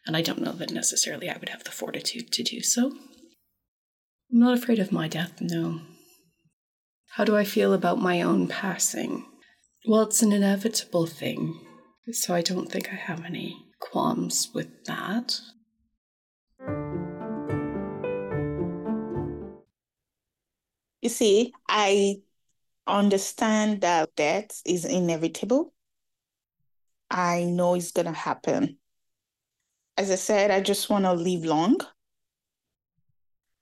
And 0.06 0.16
I 0.16 0.22
don't 0.22 0.42
know 0.42 0.52
that 0.52 0.72
necessarily 0.72 1.30
I 1.30 1.36
would 1.36 1.50
have 1.50 1.62
the 1.62 1.70
fortitude 1.70 2.32
to 2.32 2.42
do 2.42 2.60
so. 2.62 2.92
I'm 4.32 4.40
not 4.40 4.58
afraid 4.58 4.80
of 4.80 4.90
my 4.90 5.06
death, 5.06 5.40
no. 5.40 5.82
How 7.10 7.24
do 7.24 7.36
I 7.36 7.44
feel 7.44 7.72
about 7.72 8.00
my 8.00 8.22
own 8.22 8.48
passing? 8.48 9.26
Well, 9.86 10.02
it's 10.02 10.22
an 10.22 10.32
inevitable 10.32 11.06
thing, 11.06 11.60
so 12.10 12.34
I 12.34 12.40
don't 12.40 12.72
think 12.72 12.88
I 12.88 12.96
have 12.96 13.24
any 13.24 13.54
qualms 13.78 14.50
with 14.54 14.84
that. 14.86 15.40
You 21.02 21.08
see, 21.08 21.52
I 21.68 22.22
understand 22.86 23.82
that 23.82 24.14
death 24.16 24.62
is 24.64 24.84
inevitable. 24.84 25.74
I 27.10 27.44
know 27.44 27.74
it's 27.74 27.92
going 27.92 28.06
to 28.06 28.12
happen. 28.12 28.78
As 29.98 30.10
I 30.10 30.14
said, 30.14 30.50
I 30.50 30.60
just 30.60 30.88
want 30.88 31.04
to 31.04 31.12
live 31.12 31.44
long. 31.44 31.76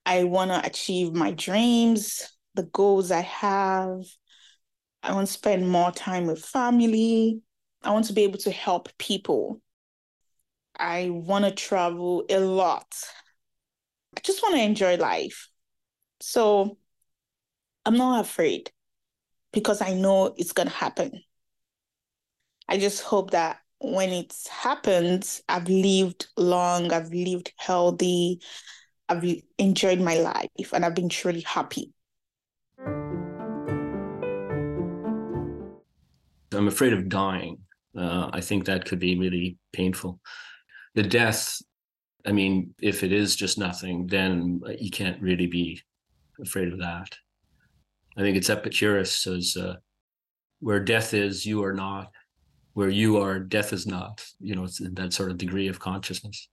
I 0.06 0.24
want 0.24 0.50
to 0.50 0.64
achieve 0.64 1.12
my 1.12 1.32
dreams, 1.32 2.30
the 2.54 2.64
goals 2.64 3.10
I 3.10 3.20
have, 3.20 4.04
I 5.02 5.14
want 5.14 5.26
to 5.26 5.32
spend 5.32 5.68
more 5.68 5.90
time 5.92 6.26
with 6.26 6.44
family. 6.44 7.40
I 7.82 7.90
want 7.92 8.06
to 8.06 8.12
be 8.12 8.24
able 8.24 8.38
to 8.40 8.50
help 8.50 8.88
people. 8.98 9.62
I 10.78 11.08
want 11.10 11.44
to 11.44 11.50
travel 11.50 12.24
a 12.28 12.38
lot. 12.38 12.86
I 14.16 14.20
just 14.20 14.42
want 14.42 14.56
to 14.56 14.62
enjoy 14.62 14.96
life. 14.96 15.48
So 16.20 16.76
I'm 17.86 17.96
not 17.96 18.20
afraid 18.20 18.70
because 19.52 19.80
I 19.80 19.94
know 19.94 20.34
it's 20.36 20.52
going 20.52 20.68
to 20.68 20.74
happen. 20.74 21.22
I 22.68 22.78
just 22.78 23.02
hope 23.02 23.30
that 23.30 23.58
when 23.78 24.10
it 24.10 24.36
happens, 24.50 25.42
I've 25.48 25.68
lived 25.68 26.28
long, 26.36 26.92
I've 26.92 27.10
lived 27.10 27.52
healthy, 27.56 28.42
I've 29.08 29.24
enjoyed 29.58 30.00
my 30.00 30.18
life, 30.18 30.72
and 30.72 30.84
I've 30.84 30.94
been 30.94 31.08
truly 31.08 31.40
happy. 31.40 31.92
I'm 36.52 36.68
afraid 36.68 36.92
of 36.92 37.08
dying. 37.08 37.58
Uh, 37.96 38.28
I 38.32 38.40
think 38.40 38.66
that 38.66 38.84
could 38.84 38.98
be 38.98 39.18
really 39.18 39.56
painful. 39.72 40.20
The 40.94 41.02
death, 41.02 41.60
I 42.26 42.32
mean, 42.32 42.74
if 42.80 43.02
it 43.02 43.12
is 43.12 43.34
just 43.34 43.56
nothing, 43.58 44.06
then 44.06 44.60
you 44.78 44.90
can't 44.90 45.20
really 45.22 45.46
be 45.46 45.80
afraid 46.40 46.72
of 46.72 46.78
that. 46.80 47.16
I 48.16 48.22
think 48.22 48.36
it's 48.36 48.50
Epicurus 48.50 49.16
says, 49.16 49.56
uh, 49.56 49.76
where 50.60 50.80
death 50.80 51.14
is, 51.14 51.46
you 51.46 51.62
are 51.64 51.72
not. 51.72 52.10
Where 52.74 52.88
you 52.88 53.18
are, 53.18 53.38
death 53.38 53.72
is 53.72 53.86
not. 53.86 54.24
You 54.40 54.54
know, 54.54 54.64
it's 54.64 54.78
that 54.78 55.12
sort 55.12 55.30
of 55.30 55.38
degree 55.38 55.68
of 55.68 55.80
consciousness. 55.80 56.48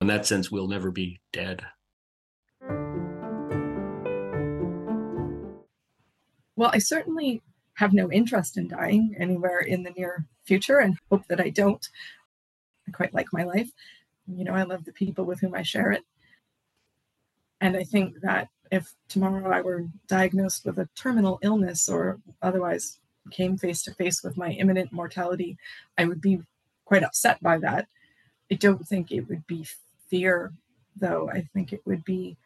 In 0.00 0.06
that 0.08 0.26
sense, 0.26 0.50
we'll 0.50 0.68
never 0.68 0.90
be 0.90 1.20
dead. 1.32 1.62
Well, 6.56 6.70
I 6.72 6.78
certainly 6.78 7.42
have 7.74 7.92
no 7.92 8.10
interest 8.10 8.56
in 8.56 8.68
dying 8.68 9.14
anywhere 9.18 9.60
in 9.60 9.82
the 9.82 9.90
near 9.90 10.26
future 10.44 10.78
and 10.78 10.98
hope 11.10 11.26
that 11.28 11.40
I 11.40 11.50
don't. 11.50 11.84
I 12.86 12.90
quite 12.90 13.14
like 13.14 13.32
my 13.32 13.44
life. 13.44 13.70
You 14.26 14.44
know, 14.44 14.52
I 14.52 14.62
love 14.62 14.84
the 14.84 14.92
people 14.92 15.24
with 15.24 15.40
whom 15.40 15.54
I 15.54 15.62
share 15.62 15.92
it. 15.92 16.02
And 17.60 17.76
I 17.76 17.84
think 17.84 18.20
that 18.22 18.48
if 18.72 18.94
tomorrow 19.06 19.52
I 19.52 19.60
were 19.60 19.84
diagnosed 20.08 20.64
with 20.64 20.78
a 20.78 20.88
terminal 20.96 21.38
illness 21.42 21.90
or 21.90 22.20
otherwise 22.40 22.98
came 23.30 23.58
face 23.58 23.82
to 23.82 23.94
face 23.94 24.22
with 24.24 24.38
my 24.38 24.50
imminent 24.52 24.92
mortality, 24.92 25.58
I 25.98 26.06
would 26.06 26.22
be 26.22 26.40
quite 26.86 27.04
upset 27.04 27.40
by 27.42 27.58
that. 27.58 27.86
I 28.50 28.54
don't 28.54 28.88
think 28.88 29.12
it 29.12 29.28
would 29.28 29.46
be 29.46 29.66
fear, 30.08 30.54
though. 30.96 31.28
I 31.30 31.42
think 31.52 31.72
it 31.72 31.82
would 31.84 32.02
be 32.02 32.38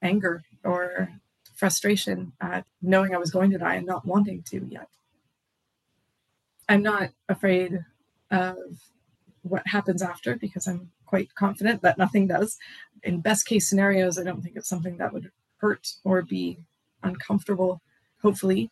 anger 0.00 0.44
or 0.64 1.08
frustration 1.56 2.32
at 2.40 2.64
knowing 2.80 3.12
I 3.12 3.18
was 3.18 3.32
going 3.32 3.50
to 3.50 3.58
die 3.58 3.74
and 3.74 3.86
not 3.86 4.06
wanting 4.06 4.44
to 4.50 4.64
yet. 4.70 4.86
I'm 6.68 6.82
not 6.82 7.10
afraid 7.28 7.84
of 8.30 8.56
what 9.42 9.66
happens 9.66 10.00
after 10.00 10.36
because 10.36 10.68
I'm 10.68 10.92
quite 11.08 11.34
confident 11.34 11.82
that 11.82 11.98
nothing 11.98 12.26
does. 12.26 12.56
In 13.02 13.20
best 13.20 13.46
case 13.46 13.68
scenarios, 13.68 14.18
I 14.18 14.24
don't 14.24 14.42
think 14.42 14.56
it's 14.56 14.68
something 14.68 14.98
that 14.98 15.12
would 15.12 15.30
hurt 15.56 15.94
or 16.04 16.22
be 16.22 16.58
uncomfortable, 17.02 17.80
hopefully. 18.22 18.70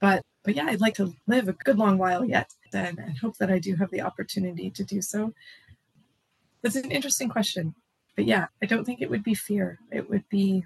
But 0.00 0.22
but 0.42 0.54
yeah, 0.54 0.66
I'd 0.66 0.80
like 0.80 0.94
to 0.96 1.14
live 1.26 1.48
a 1.48 1.52
good 1.52 1.78
long 1.78 1.96
while 1.98 2.24
yet 2.24 2.50
and, 2.72 2.98
and 2.98 3.18
hope 3.18 3.38
that 3.38 3.50
I 3.50 3.58
do 3.58 3.76
have 3.76 3.90
the 3.90 4.02
opportunity 4.02 4.70
to 4.70 4.84
do 4.84 5.00
so. 5.00 5.32
That's 6.62 6.76
an 6.76 6.90
interesting 6.90 7.28
question. 7.28 7.74
But 8.16 8.26
yeah, 8.26 8.46
I 8.62 8.66
don't 8.66 8.84
think 8.84 9.00
it 9.00 9.10
would 9.10 9.24
be 9.24 9.34
fear. 9.34 9.78
It 9.90 10.08
would 10.08 10.28
be 10.28 10.64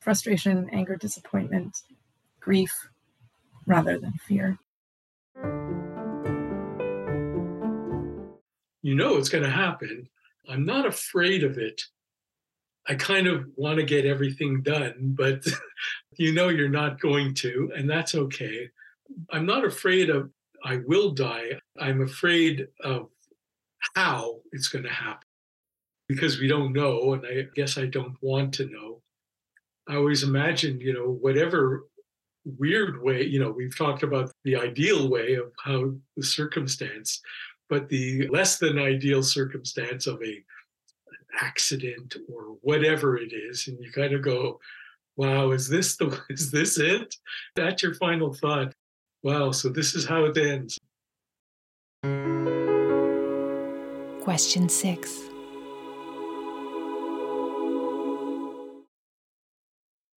frustration, 0.00 0.68
anger, 0.70 0.96
disappointment, 0.96 1.82
grief, 2.40 2.72
rather 3.66 3.98
than 3.98 4.12
fear. 4.12 4.58
You 8.82 8.94
know 8.94 9.16
it's 9.16 9.28
going 9.28 9.44
to 9.44 9.50
happen. 9.50 10.08
I'm 10.48 10.64
not 10.64 10.86
afraid 10.86 11.44
of 11.44 11.58
it. 11.58 11.80
I 12.88 12.94
kind 12.94 13.26
of 13.26 13.44
want 13.56 13.78
to 13.78 13.84
get 13.84 14.06
everything 14.06 14.62
done, 14.62 15.14
but 15.16 15.44
you 16.18 16.32
know 16.32 16.48
you're 16.48 16.68
not 16.68 17.00
going 17.00 17.34
to, 17.34 17.70
and 17.76 17.88
that's 17.88 18.14
okay. 18.14 18.68
I'm 19.30 19.46
not 19.46 19.64
afraid 19.64 20.10
of 20.10 20.30
I 20.64 20.80
will 20.86 21.10
die. 21.10 21.58
I'm 21.78 22.02
afraid 22.02 22.68
of 22.82 23.08
how 23.94 24.40
it's 24.52 24.68
going 24.68 24.84
to 24.84 24.90
happen 24.90 25.26
because 26.08 26.38
we 26.40 26.48
don't 26.48 26.72
know, 26.72 27.12
and 27.14 27.24
I 27.26 27.46
guess 27.54 27.78
I 27.78 27.86
don't 27.86 28.16
want 28.20 28.54
to 28.54 28.66
know. 28.66 29.02
I 29.88 29.96
always 29.96 30.22
imagined, 30.22 30.82
you 30.82 30.92
know, 30.92 31.18
whatever 31.20 31.84
weird 32.44 33.02
way, 33.02 33.22
you 33.24 33.38
know, 33.38 33.50
we've 33.50 33.76
talked 33.76 34.02
about 34.02 34.32
the 34.44 34.56
ideal 34.56 35.08
way 35.08 35.34
of 35.34 35.52
how 35.62 35.92
the 36.16 36.22
circumstance, 36.22 37.20
but 37.70 37.88
the 37.88 38.26
less 38.28 38.58
than 38.58 38.78
ideal 38.78 39.22
circumstance 39.22 40.08
of 40.08 40.20
a 40.22 40.44
accident 41.40 42.16
or 42.28 42.56
whatever 42.62 43.16
it 43.16 43.32
is, 43.32 43.68
and 43.68 43.78
you 43.80 43.90
kind 43.92 44.12
of 44.12 44.22
go, 44.22 44.58
wow, 45.16 45.52
is 45.52 45.68
this 45.68 45.96
the 45.96 46.20
is 46.30 46.50
this 46.50 46.78
it? 46.78 47.14
That's 47.54 47.82
your 47.82 47.94
final 47.94 48.34
thought. 48.34 48.74
Wow, 49.22 49.52
so 49.52 49.68
this 49.68 49.94
is 49.94 50.04
how 50.04 50.24
it 50.24 50.36
ends. 50.36 50.78
Question 54.22 54.68
six. 54.68 55.16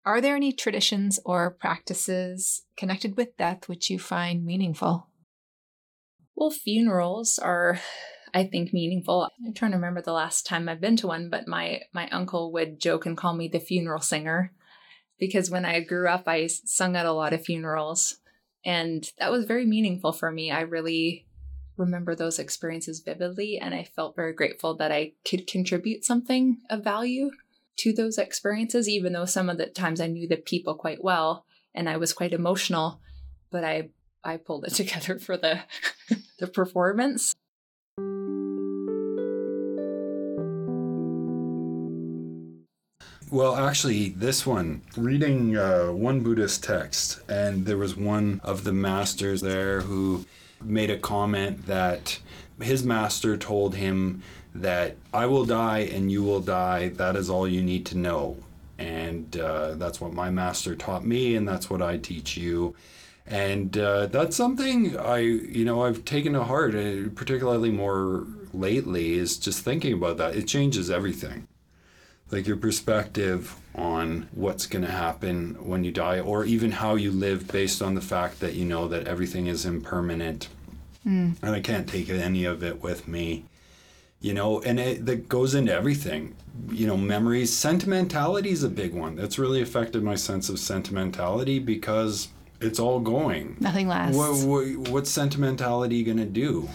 Are 0.05 0.19
there 0.19 0.35
any 0.35 0.51
traditions 0.51 1.19
or 1.23 1.51
practices 1.51 2.63
connected 2.75 3.15
with 3.15 3.37
death 3.37 3.69
which 3.69 3.89
you 3.89 3.99
find 3.99 4.43
meaningful? 4.43 5.07
Well, 6.35 6.49
funerals 6.49 7.39
are, 7.39 7.79
I 8.33 8.45
think, 8.45 8.73
meaningful. 8.73 9.29
I'm 9.45 9.53
trying 9.53 9.71
to 9.71 9.77
remember 9.77 10.01
the 10.01 10.13
last 10.13 10.45
time 10.45 10.67
I've 10.67 10.81
been 10.81 10.95
to 10.97 11.07
one, 11.07 11.29
but 11.29 11.47
my 11.47 11.81
my 11.93 12.09
uncle 12.09 12.51
would 12.53 12.79
joke 12.79 13.05
and 13.05 13.17
call 13.17 13.33
me 13.33 13.47
the 13.47 13.59
funeral 13.59 14.01
singer 14.01 14.51
because 15.19 15.49
when 15.49 15.65
I 15.65 15.79
grew 15.79 16.07
up, 16.09 16.23
I 16.27 16.47
sung 16.47 16.95
at 16.95 17.05
a 17.05 17.13
lot 17.13 17.33
of 17.33 17.45
funerals, 17.45 18.17
and 18.65 19.09
that 19.19 19.31
was 19.31 19.45
very 19.45 19.65
meaningful 19.65 20.11
for 20.11 20.31
me. 20.31 20.51
I 20.51 20.61
really 20.61 21.27
remember 21.77 22.15
those 22.15 22.39
experiences 22.39 23.01
vividly, 23.05 23.57
and 23.57 23.73
I 23.73 23.83
felt 23.83 24.15
very 24.15 24.33
grateful 24.33 24.75
that 24.77 24.91
I 24.91 25.13
could 25.25 25.47
contribute 25.47 26.03
something 26.03 26.57
of 26.69 26.83
value 26.83 27.31
to 27.77 27.93
those 27.93 28.17
experiences, 28.17 28.87
even 28.87 29.13
though 29.13 29.25
some 29.25 29.49
of 29.49 29.57
the 29.57 29.67
times 29.67 29.99
I 29.99 30.07
knew 30.07 30.27
the 30.27 30.37
people 30.37 30.75
quite 30.75 31.03
well 31.03 31.45
and 31.73 31.89
I 31.89 31.97
was 31.97 32.13
quite 32.13 32.33
emotional, 32.33 32.99
but 33.51 33.63
I 33.63 33.89
I 34.23 34.37
pulled 34.37 34.65
it 34.65 34.73
together 34.75 35.19
for 35.19 35.37
the 35.37 35.61
the 36.39 36.47
performance. 36.47 37.33
Well, 43.31 43.55
actually, 43.55 44.09
this 44.09 44.45
one, 44.45 44.83
reading 44.95 45.57
uh, 45.57 45.87
one 45.87 46.19
Buddhist 46.21 46.63
text, 46.63 47.19
and 47.27 47.65
there 47.65 47.77
was 47.77 47.95
one 47.97 48.39
of 48.43 48.63
the 48.63 48.73
masters 48.73 49.41
there 49.41 49.81
who 49.81 50.25
made 50.63 50.91
a 50.91 50.99
comment 50.99 51.65
that 51.65 52.19
his 52.61 52.83
master 52.83 53.35
told 53.35 53.73
him 53.73 54.21
that 54.53 54.97
I 55.11 55.25
will 55.25 55.45
die 55.45 55.79
and 55.79 56.11
you 56.11 56.21
will 56.21 56.41
die. 56.41 56.89
That 56.89 57.15
is 57.15 57.27
all 57.27 57.47
you 57.47 57.63
need 57.63 57.87
to 57.87 57.97
know. 57.97 58.37
And 58.77 59.35
uh, 59.35 59.75
that's 59.75 59.99
what 59.99 60.13
my 60.13 60.29
master 60.29 60.75
taught 60.75 61.03
me, 61.03 61.35
and 61.35 61.47
that's 61.47 61.71
what 61.71 61.81
I 61.81 61.97
teach 61.97 62.37
you. 62.37 62.75
And 63.25 63.77
uh, 63.77 64.07
that's 64.07 64.35
something 64.35 64.97
I, 64.97 65.19
you 65.19 65.63
know, 65.63 65.83
I've 65.83 66.03
taken 66.05 66.33
to 66.33 66.43
heart, 66.43 66.75
uh, 66.75 67.09
particularly 67.15 67.71
more 67.71 68.27
lately, 68.53 69.13
is 69.13 69.37
just 69.37 69.63
thinking 69.63 69.93
about 69.93 70.17
that. 70.17 70.35
It 70.35 70.47
changes 70.47 70.89
everything. 70.91 71.47
Like 72.31 72.47
your 72.47 72.57
perspective 72.57 73.55
on 73.75 74.27
what's 74.33 74.65
going 74.65 74.83
to 74.83 74.91
happen 74.91 75.55
when 75.65 75.83
you 75.83 75.91
die, 75.91 76.19
or 76.19 76.45
even 76.45 76.71
how 76.71 76.95
you 76.95 77.11
live 77.11 77.47
based 77.47 77.81
on 77.81 77.95
the 77.95 78.01
fact 78.01 78.39
that 78.39 78.55
you 78.55 78.65
know 78.65 78.87
that 78.87 79.07
everything 79.07 79.47
is 79.47 79.65
impermanent. 79.65 80.49
Mm. 81.05 81.35
And 81.41 81.55
I 81.55 81.59
can't 81.59 81.87
take 81.87 82.09
any 82.09 82.45
of 82.45 82.63
it 82.63 82.81
with 82.81 83.07
me 83.07 83.45
you 84.23 84.33
know, 84.33 84.61
and 84.61 84.79
it 84.79 85.05
that 85.05 85.27
goes 85.27 85.53
into 85.53 85.73
everything. 85.73 86.33
You 86.71 86.87
know, 86.87 86.95
memories, 86.95 87.51
sentimentality 87.51 88.51
is 88.51 88.63
a 88.63 88.69
big 88.69 88.93
one. 88.93 89.17
That's 89.17 89.37
really 89.37 89.61
affected 89.61 90.01
my 90.01 90.15
sense 90.15 90.47
of 90.47 90.59
sentimentality 90.59 91.59
because 91.59 92.29
it's 92.63 92.79
all 92.79 92.99
going. 92.99 93.57
Nothing 93.59 93.87
lasts. 93.87 94.17
What, 94.17 94.47
what, 94.47 94.89
what's 94.89 95.09
sentimentality 95.09 96.03
going 96.03 96.17
to 96.17 96.25
do? 96.25 96.69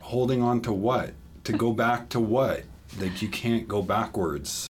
Holding 0.00 0.42
on 0.42 0.60
to 0.62 0.72
what? 0.72 1.14
To 1.44 1.52
go 1.52 1.72
back 1.84 2.08
to 2.10 2.20
what? 2.20 2.64
Like 3.00 3.22
you 3.22 3.28
can't 3.28 3.66
go 3.66 3.82
backwards. 3.82 4.66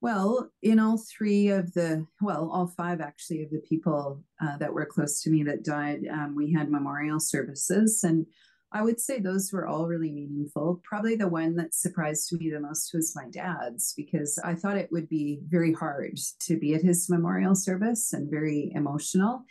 Well, 0.00 0.50
in 0.62 0.80
all 0.80 0.98
three 0.98 1.48
of 1.48 1.72
the, 1.74 2.04
well, 2.20 2.50
all 2.52 2.66
five 2.66 3.00
actually 3.00 3.44
of 3.44 3.50
the 3.50 3.60
people 3.60 4.24
uh, 4.40 4.56
that 4.56 4.72
were 4.72 4.84
close 4.84 5.22
to 5.22 5.30
me 5.30 5.44
that 5.44 5.62
died, 5.62 6.00
um, 6.10 6.34
we 6.34 6.52
had 6.52 6.72
memorial 6.72 7.20
services. 7.20 8.02
And 8.02 8.26
I 8.72 8.82
would 8.82 9.00
say 9.00 9.20
those 9.20 9.52
were 9.52 9.66
all 9.66 9.86
really 9.86 10.10
meaningful. 10.10 10.80
Probably 10.82 11.16
the 11.16 11.28
one 11.28 11.56
that 11.56 11.74
surprised 11.74 12.32
me 12.38 12.50
the 12.50 12.60
most 12.60 12.92
was 12.94 13.14
my 13.14 13.28
dad's 13.30 13.92
because 13.94 14.38
I 14.42 14.54
thought 14.54 14.78
it 14.78 14.90
would 14.90 15.08
be 15.08 15.40
very 15.48 15.72
hard 15.72 16.18
to 16.40 16.58
be 16.58 16.74
at 16.74 16.82
his 16.82 17.10
memorial 17.10 17.54
service 17.54 18.12
and 18.12 18.30
very 18.30 18.72
emotional. 18.74 19.44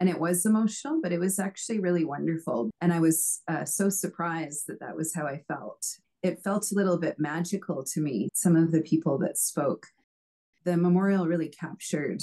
And 0.00 0.08
it 0.08 0.18
was 0.18 0.44
emotional, 0.44 1.00
but 1.02 1.12
it 1.12 1.20
was 1.20 1.38
actually 1.38 1.80
really 1.80 2.04
wonderful. 2.04 2.70
And 2.80 2.92
I 2.92 3.00
was 3.00 3.40
uh, 3.48 3.64
so 3.64 3.88
surprised 3.88 4.66
that 4.66 4.80
that 4.80 4.96
was 4.96 5.14
how 5.14 5.26
I 5.26 5.42
felt 5.48 5.86
it 6.22 6.42
felt 6.42 6.72
a 6.72 6.74
little 6.74 6.98
bit 6.98 7.18
magical 7.18 7.84
to 7.84 8.00
me, 8.00 8.28
some 8.34 8.56
of 8.56 8.72
the 8.72 8.82
people 8.82 9.18
that 9.18 9.38
spoke. 9.38 9.86
The 10.64 10.76
memorial 10.76 11.26
really 11.26 11.48
captured 11.48 12.22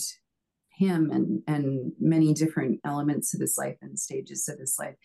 him 0.75 1.12
and, 1.12 1.41
and 1.47 1.93
many 1.99 2.34
different 2.34 2.82
elements 2.84 3.34
of 3.34 3.39
his 3.39 3.58
life 3.58 3.77
and 3.82 3.97
stages 3.97 4.49
of 4.49 4.60
his 4.60 4.75
life. 4.77 4.95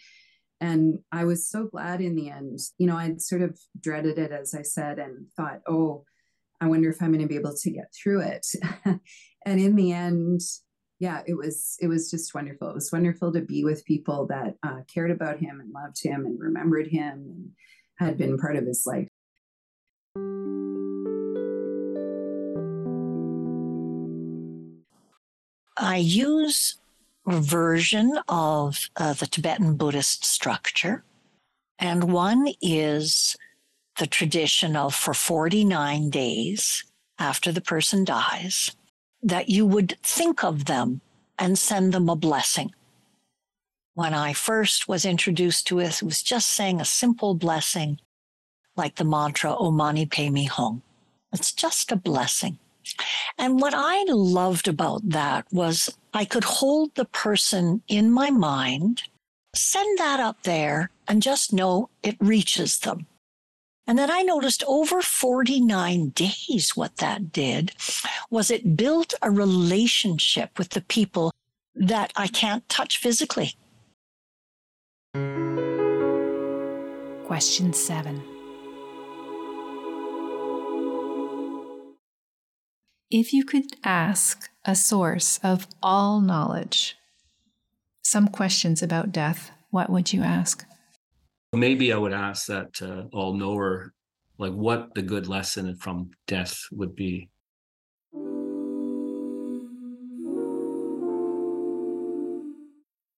And 0.61 0.99
I 1.13 1.25
was 1.25 1.49
so 1.49 1.67
glad 1.67 2.01
in 2.01 2.17
the 2.17 2.31
end. 2.31 2.59
You 2.79 2.87
know, 2.89 2.97
I'd 2.97 3.23
sort 3.23 3.43
of 3.43 3.59
dreaded 3.81 4.19
it, 4.19 4.33
as 4.33 4.55
I 4.55 4.63
said, 4.63 4.99
and 4.99 5.27
thought, 5.37 5.61
oh, 5.69 6.05
I 6.61 6.67
wonder 6.67 6.91
if 6.91 7.01
I'm 7.01 7.13
going 7.13 7.23
to 7.23 7.29
be 7.29 7.37
able 7.37 7.55
to 7.55 7.71
get 7.71 7.93
through 7.95 8.23
it. 8.23 8.47
and 8.85 9.61
in 9.61 9.77
the 9.77 9.93
end, 9.93 10.41
yeah, 10.99 11.23
it 11.27 11.35
was 11.35 11.77
it 11.81 11.87
was 11.87 12.11
just 12.11 12.35
wonderful. 12.35 12.69
It 12.69 12.75
was 12.75 12.91
wonderful 12.91 13.33
to 13.33 13.41
be 13.41 13.63
with 13.63 13.85
people 13.85 14.27
that 14.29 14.57
uh, 14.65 14.81
cared 14.93 15.13
about 15.13 15.39
him 15.39 15.61
and 15.61 15.73
loved 15.73 16.03
him 16.03 16.27
and 16.27 16.41
remembered 16.41 16.89
him 16.89 17.13
and 17.13 17.51
had 17.99 18.19
been 18.19 18.37
part 18.37 18.57
of 18.57 18.67
his 18.67 18.85
life. 18.85 19.09
I 25.81 25.99
use 25.99 26.79
version 27.29 28.19
of 28.29 28.89
uh, 28.97 29.13
the 29.13 29.27
Tibetan 29.27 29.77
Buddhist 29.77 30.25
structure, 30.25 31.05
and 31.79 32.13
one 32.13 32.49
is 32.61 33.37
the 33.99 34.07
tradition 34.07 34.77
of 34.77 34.95
for 34.95 35.15
49 35.15 36.11
days 36.11 36.85
after 37.19 37.53
the 37.53 37.61
person 37.61 38.05
dies, 38.05 38.75
that 39.23 39.49
you 39.49 39.67
would 39.67 39.97
think 40.03 40.45
of 40.45 40.67
them 40.67 41.01
and 41.39 41.59
send 41.59 41.93
them 41.93 42.09
a 42.09 42.17
blessing 42.17 42.73
when 43.99 44.15
I 44.15 44.33
first 44.33 44.87
was 44.87 45.05
introduced 45.05 45.67
to 45.67 45.81
it, 45.81 45.97
it 45.97 46.05
was 46.05 46.23
just 46.23 46.51
saying 46.51 46.81
a 46.81 46.85
simple 46.85 47.35
blessing 47.35 47.99
like 48.77 48.95
the 48.95 49.05
mantra, 49.05 49.53
Om 49.53 49.75
Mani 49.75 50.07
Padme 50.07 50.45
Hum. 50.45 50.83
It's 51.33 51.51
just 51.51 51.91
a 51.91 51.97
blessing. 51.97 52.61
And 53.37 53.61
what 53.61 53.75
I 53.75 54.05
loved 54.09 54.69
about 54.69 55.09
that 55.09 55.47
was 55.53 55.97
I 56.13 56.25
could 56.25 56.45
hold 56.45 56.95
the 56.95 57.05
person 57.05 57.83
in 57.89 58.11
my 58.11 58.31
mind, 58.31 59.03
send 59.55 59.99
that 59.99 60.21
up 60.21 60.43
there, 60.43 60.91
and 61.07 61.23
just 61.23 61.53
know 61.53 61.91
it 62.03 62.17
reaches 62.21 62.79
them. 62.79 63.07
And 63.87 63.99
then 63.99 64.11
I 64.11 64.21
noticed 64.21 64.63
over 64.67 65.01
49 65.01 66.11
days, 66.11 66.73
what 66.75 66.99
that 66.99 67.33
did 67.33 67.73
was 68.31 68.51
it 68.51 68.77
built 68.77 69.15
a 69.23 69.31
relationship 69.31 70.59
with 70.59 70.71
the 70.71 70.83
people 70.83 71.33
that 71.75 72.13
I 72.15 72.27
can't 72.27 72.69
touch 72.69 72.99
physically. 72.99 73.55
Question 77.25 77.73
7. 77.73 78.38
If 83.11 83.33
you 83.33 83.43
could 83.45 83.65
ask 83.85 84.51
a 84.67 84.77
source 84.77 85.41
of 85.43 85.67
all 85.83 86.21
knowledge 86.21 86.95
some 88.03 88.29
questions 88.29 88.83
about 88.83 89.13
death, 89.13 89.51
what 89.71 89.89
would 89.89 90.13
you 90.13 90.23
ask? 90.23 90.67
Maybe 91.55 91.91
I 91.91 91.97
would 91.97 92.13
ask 92.13 92.47
that 92.49 92.83
uh, 92.83 93.05
all 93.17 93.33
knower, 93.33 93.95
like 94.37 94.53
what 94.53 94.95
the 94.95 95.01
good 95.01 95.27
lesson 95.27 95.75
from 95.77 96.11
death 96.27 96.61
would 96.71 96.95
be. 96.95 97.31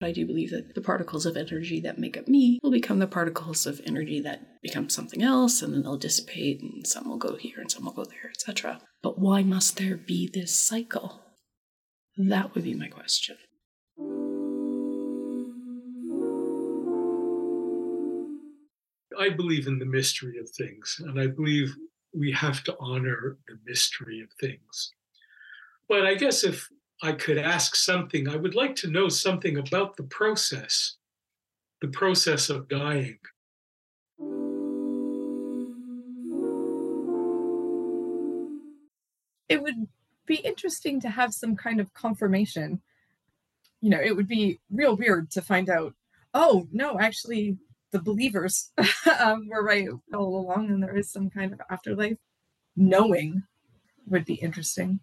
I 0.03 0.13
do 0.13 0.25
believe 0.25 0.51
that 0.51 0.75
the 0.75 0.81
particles 0.81 1.27
of 1.27 1.37
energy 1.37 1.79
that 1.81 1.99
make 1.99 2.17
up 2.17 2.27
me 2.27 2.59
will 2.63 2.71
become 2.71 3.01
the 3.01 3.07
particles 3.07 3.67
of 3.67 3.83
energy 3.85 4.19
that 4.21 4.63
become 4.63 4.89
something 4.89 5.23
else, 5.23 5.61
and 5.61 5.75
then 5.75 5.83
they'll 5.83 5.99
dissipate, 5.99 6.63
and 6.63 6.87
some 6.87 7.07
will 7.07 7.19
go 7.19 7.37
here 7.37 7.61
and 7.61 7.71
some 7.71 7.85
will 7.85 7.93
go 7.93 8.05
there, 8.05 8.31
etc. 8.31 8.81
But 9.03 9.19
why 9.19 9.43
must 9.43 9.77
there 9.77 9.99
be 9.99 10.27
this 10.33 10.59
cycle? 10.59 11.21
That 12.17 12.55
would 12.55 12.65
be 12.65 12.75
my 12.75 12.89
question. 12.89 13.37
I 19.19 19.29
believe 19.29 19.67
in 19.67 19.79
the 19.79 19.85
mystery 19.85 20.39
of 20.39 20.49
things, 20.49 20.97
and 21.05 21.21
I 21.21 21.27
believe 21.27 21.77
we 22.19 22.33
have 22.33 22.65
to 22.65 22.77
honor 22.81 23.37
the 23.47 23.59
mystery 23.67 24.23
of 24.23 24.31
things. 24.41 24.93
But 25.91 26.07
I 26.07 26.15
guess 26.15 26.43
if 26.43 26.71
I 27.03 27.13
could 27.13 27.39
ask 27.39 27.77
something, 27.77 28.29
I 28.29 28.37
would 28.37 28.55
like 28.55 28.77
to 28.77 28.91
know 28.91 29.09
something 29.09 29.57
about 29.57 29.97
the 29.97 30.03
process, 30.03 30.97
the 31.81 31.89
process 31.89 32.51
of 32.51 32.69
dying. 32.69 33.19
It 39.49 39.63
would 39.63 39.89
be 40.27 40.37
interesting 40.37 41.01
to 41.01 41.09
have 41.09 41.33
some 41.33 41.57
kind 41.57 41.81
of 41.81 41.93
confirmation. 41.95 42.83
You 43.81 43.91
know, 43.91 44.01
it 44.01 44.15
would 44.15 44.29
be 44.29 44.61
real 44.71 44.95
weird 44.95 45.31
to 45.33 45.43
find 45.43 45.71
out, 45.71 45.95
oh, 46.35 46.69
no, 46.71 47.01
actually, 47.01 47.57
the 47.93 48.03
believers 48.03 48.73
um, 49.19 49.49
were 49.49 49.65
right 49.65 49.89
all 50.13 50.37
along 50.37 50.69
and 50.69 50.83
there 50.83 50.97
is 50.97 51.11
some 51.11 51.31
kind 51.31 51.55
of 51.55 51.61
afterlife. 51.71 52.19
Knowing 52.77 53.43
would 54.07 54.27
be 54.27 54.35
interesting. 54.35 55.01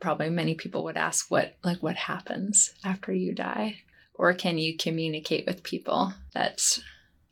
Probably 0.00 0.30
many 0.30 0.54
people 0.54 0.84
would 0.84 0.96
ask 0.96 1.30
what 1.30 1.56
like 1.62 1.82
what 1.82 1.96
happens 1.96 2.72
after 2.84 3.12
you 3.12 3.34
die 3.34 3.82
or 4.14 4.34
can 4.34 4.58
you 4.58 4.76
communicate 4.76 5.46
with 5.46 5.62
people 5.62 6.12
that 6.34 6.78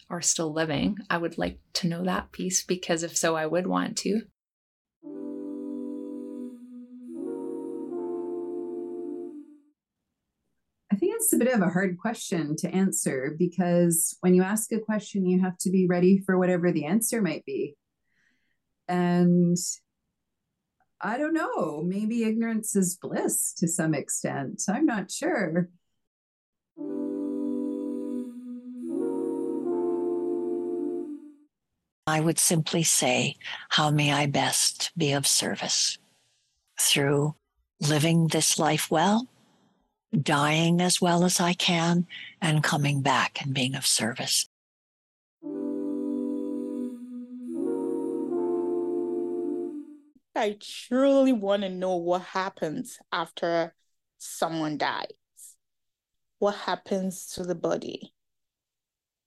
are 0.09 0.23
still 0.23 0.53
living? 0.53 0.97
I 1.11 1.19
would 1.19 1.37
like 1.37 1.59
to 1.75 1.87
know 1.87 2.05
that 2.05 2.33
piece 2.33 2.65
because 2.65 3.03
if 3.03 3.17
so 3.17 3.37
I 3.37 3.45
would 3.45 3.67
want 3.67 3.99
to. 3.99 4.23
I 10.91 10.97
think 10.97 11.15
it's 11.17 11.33
a 11.35 11.37
bit 11.37 11.53
of 11.53 11.61
a 11.61 11.69
hard 11.69 11.99
question 11.99 12.57
to 12.57 12.75
answer 12.75 13.35
because 13.39 14.17
when 14.21 14.35
you 14.35 14.43
ask 14.43 14.73
a 14.73 14.81
question, 14.81 15.27
you 15.27 15.43
have 15.43 15.59
to 15.59 15.71
be 15.71 15.87
ready 15.87 16.23
for 16.25 16.39
whatever 16.39 16.73
the 16.73 16.87
answer 16.87 17.21
might 17.21 17.45
be. 17.45 17.77
And 18.89 19.59
I 21.01 21.17
don't 21.17 21.35
know, 21.35 21.83
maybe 21.83 22.25
ignorance 22.25 22.75
is 22.75 22.97
bliss 22.97 23.53
to 23.59 23.69
some 23.69 23.95
extent. 23.95 24.63
I'm 24.69 24.87
not 24.87 25.11
sure. 25.11 25.69
I 32.07 32.21
would 32.21 32.39
simply 32.39 32.83
say, 32.83 33.37
How 33.71 33.91
may 33.91 34.13
I 34.13 34.27
best 34.27 34.91
be 34.97 35.13
of 35.13 35.27
service? 35.27 35.99
Through 36.81 37.35
living 37.81 38.29
this 38.29 38.59
life 38.59 38.91
well 38.91 39.29
dying 40.13 40.81
as 40.81 41.01
well 41.01 41.25
as 41.25 41.41
I 41.41 41.53
can, 41.53 42.07
and 42.41 42.63
coming 42.63 43.03
back 43.03 43.43
and 43.43 43.55
being 43.55 43.75
of 43.75 43.87
service. 43.87 44.49
I 50.39 50.57
truly 50.61 51.33
want 51.33 51.63
to 51.63 51.69
know 51.69 51.97
what 51.97 52.23
happens 52.23 52.99
after 53.13 53.75
someone 54.19 54.79
dies. 54.79 55.09
What 56.39 56.55
happens 56.55 57.27
to 57.35 57.43
the 57.43 57.55
body? 57.55 58.15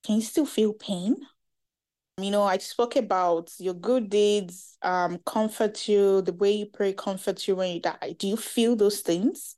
Can 0.05 0.15
you 0.15 0.21
still 0.21 0.45
feel 0.45 0.73
pain? 0.73 1.17
You 2.17 2.31
know, 2.31 2.43
I 2.43 2.57
spoke 2.57 2.95
about 2.95 3.51
your 3.57 3.73
good 3.73 4.09
deeds 4.09 4.77
um, 4.81 5.19
comfort 5.25 5.87
you, 5.87 6.21
the 6.21 6.33
way 6.33 6.51
you 6.51 6.65
pray 6.65 6.93
comforts 6.93 7.47
you 7.47 7.55
when 7.55 7.73
you 7.73 7.81
die. 7.81 8.15
Do 8.17 8.27
you 8.27 8.37
feel 8.37 8.75
those 8.75 9.01
things? 9.01 9.57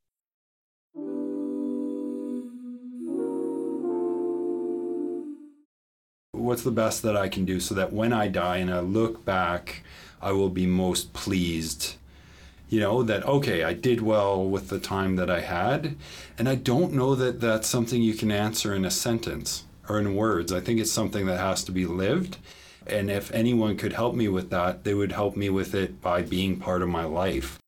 What's 6.43 6.63
the 6.63 6.71
best 6.71 7.01
that 7.03 7.17
I 7.17 7.29
can 7.29 7.45
do 7.45 7.60
so 7.60 7.73
that 7.75 7.93
when 7.93 8.13
I 8.13 8.27
die 8.27 8.58
and 8.58 8.71
I 8.71 8.79
look 8.79 9.25
back, 9.25 9.84
I 10.21 10.32
will 10.32 10.49
be 10.49 10.65
most 10.65 11.13
pleased. 11.13 11.95
You 12.69 12.79
know, 12.79 13.03
that, 13.03 13.25
okay, 13.25 13.63
I 13.63 13.73
did 13.73 14.01
well 14.01 14.43
with 14.43 14.69
the 14.69 14.79
time 14.79 15.15
that 15.17 15.29
I 15.29 15.41
had. 15.41 15.95
And 16.38 16.49
I 16.49 16.56
don't 16.56 16.93
know 16.93 17.15
that 17.15 17.39
that's 17.39 17.67
something 17.67 18.01
you 18.01 18.15
can 18.15 18.32
answer 18.32 18.73
in 18.73 18.86
a 18.86 18.91
sentence 18.91 19.63
or 19.88 19.99
in 19.99 20.15
words. 20.15 20.51
I 20.51 20.60
think 20.60 20.79
it's 20.79 20.91
something 20.91 21.25
that 21.27 21.39
has 21.39 21.63
to 21.65 21.71
be 21.71 21.86
lived. 21.86 22.38
And 22.86 23.10
if 23.10 23.32
anyone 23.32 23.77
could 23.77 23.93
help 23.93 24.15
me 24.15 24.27
with 24.27 24.49
that, 24.49 24.84
they 24.84 24.93
would 24.93 25.12
help 25.12 25.36
me 25.36 25.49
with 25.49 25.73
it 25.73 26.01
by 26.01 26.21
being 26.21 26.60
part 26.60 26.82
of 26.82 26.89
my 26.89 27.06
life. 27.06 27.60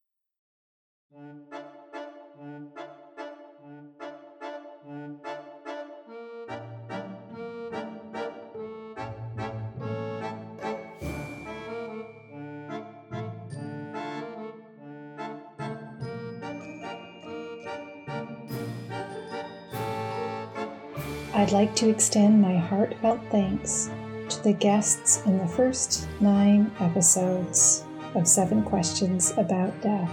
Like 21.55 21.73
to 21.73 21.89
extend 21.89 22.41
my 22.41 22.57
heartfelt 22.57 23.21
thanks 23.31 23.89
to 24.27 24.43
the 24.43 24.51
guests 24.51 25.25
in 25.25 25.37
the 25.37 25.47
first 25.47 26.05
nine 26.19 26.69
episodes 26.81 27.85
of 28.13 28.27
Seven 28.27 28.61
Questions 28.61 29.31
About 29.37 29.71
Death 29.79 30.11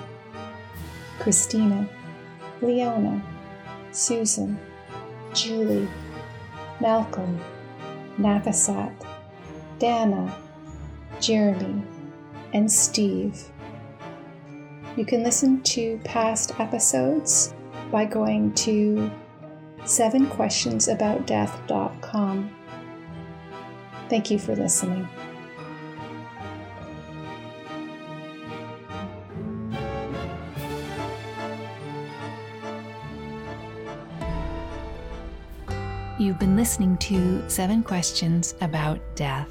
Christina, 1.19 1.89
Leona, 2.61 3.21
Susan, 3.91 4.57
Julie, 5.35 5.89
Malcolm, 6.81 7.41
Nafasat, 8.21 8.95
Dana, 9.81 10.33
Jeremy, 11.19 11.83
and 12.53 12.71
Steve. 12.71 13.51
You 14.97 15.05
can 15.05 15.25
listen 15.25 15.61
to 15.63 16.01
past 16.05 16.61
episodes 16.61 17.53
by 17.91 18.05
going 18.05 18.55
to 18.55 19.11
sevenquestionsaboutdeath.com. 19.85 22.57
Thank 24.09 24.31
you 24.31 24.39
for 24.39 24.55
listening. 24.55 25.09
You've 36.19 36.39
been 36.39 36.57
listening 36.57 36.97
to 36.99 37.51
Seven 37.51 37.83
Questions 37.83 38.55
About 38.61 39.01
Death. 39.17 39.49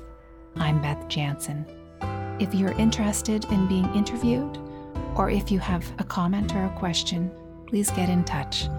I'm 0.55 0.81
Beth 0.81 1.09
Jansen. 1.09 1.65
If 2.39 2.53
you're 2.53 2.71
interested 2.73 3.43
in 3.51 3.67
being 3.67 3.93
interviewed, 3.93 4.57
or 5.15 5.29
if 5.29 5.51
you 5.51 5.59
have 5.59 5.85
a 5.99 6.05
comment 6.05 6.55
or 6.55 6.65
a 6.65 6.77
question, 6.77 7.29
please 7.67 7.91
get 7.91 8.07
in 8.07 8.23
touch. 8.23 8.69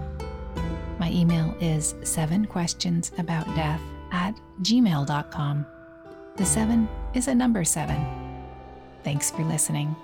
My 1.03 1.11
email 1.11 1.53
is 1.59 1.95
seven 2.03 2.45
questions 2.45 3.11
about 3.17 3.45
death 3.57 3.81
at 4.13 4.39
gmail.com. 4.61 5.65
The 6.37 6.45
seven 6.45 6.87
is 7.13 7.27
a 7.27 7.35
number 7.35 7.65
seven. 7.65 7.99
Thanks 9.03 9.29
for 9.29 9.43
listening. 9.43 9.97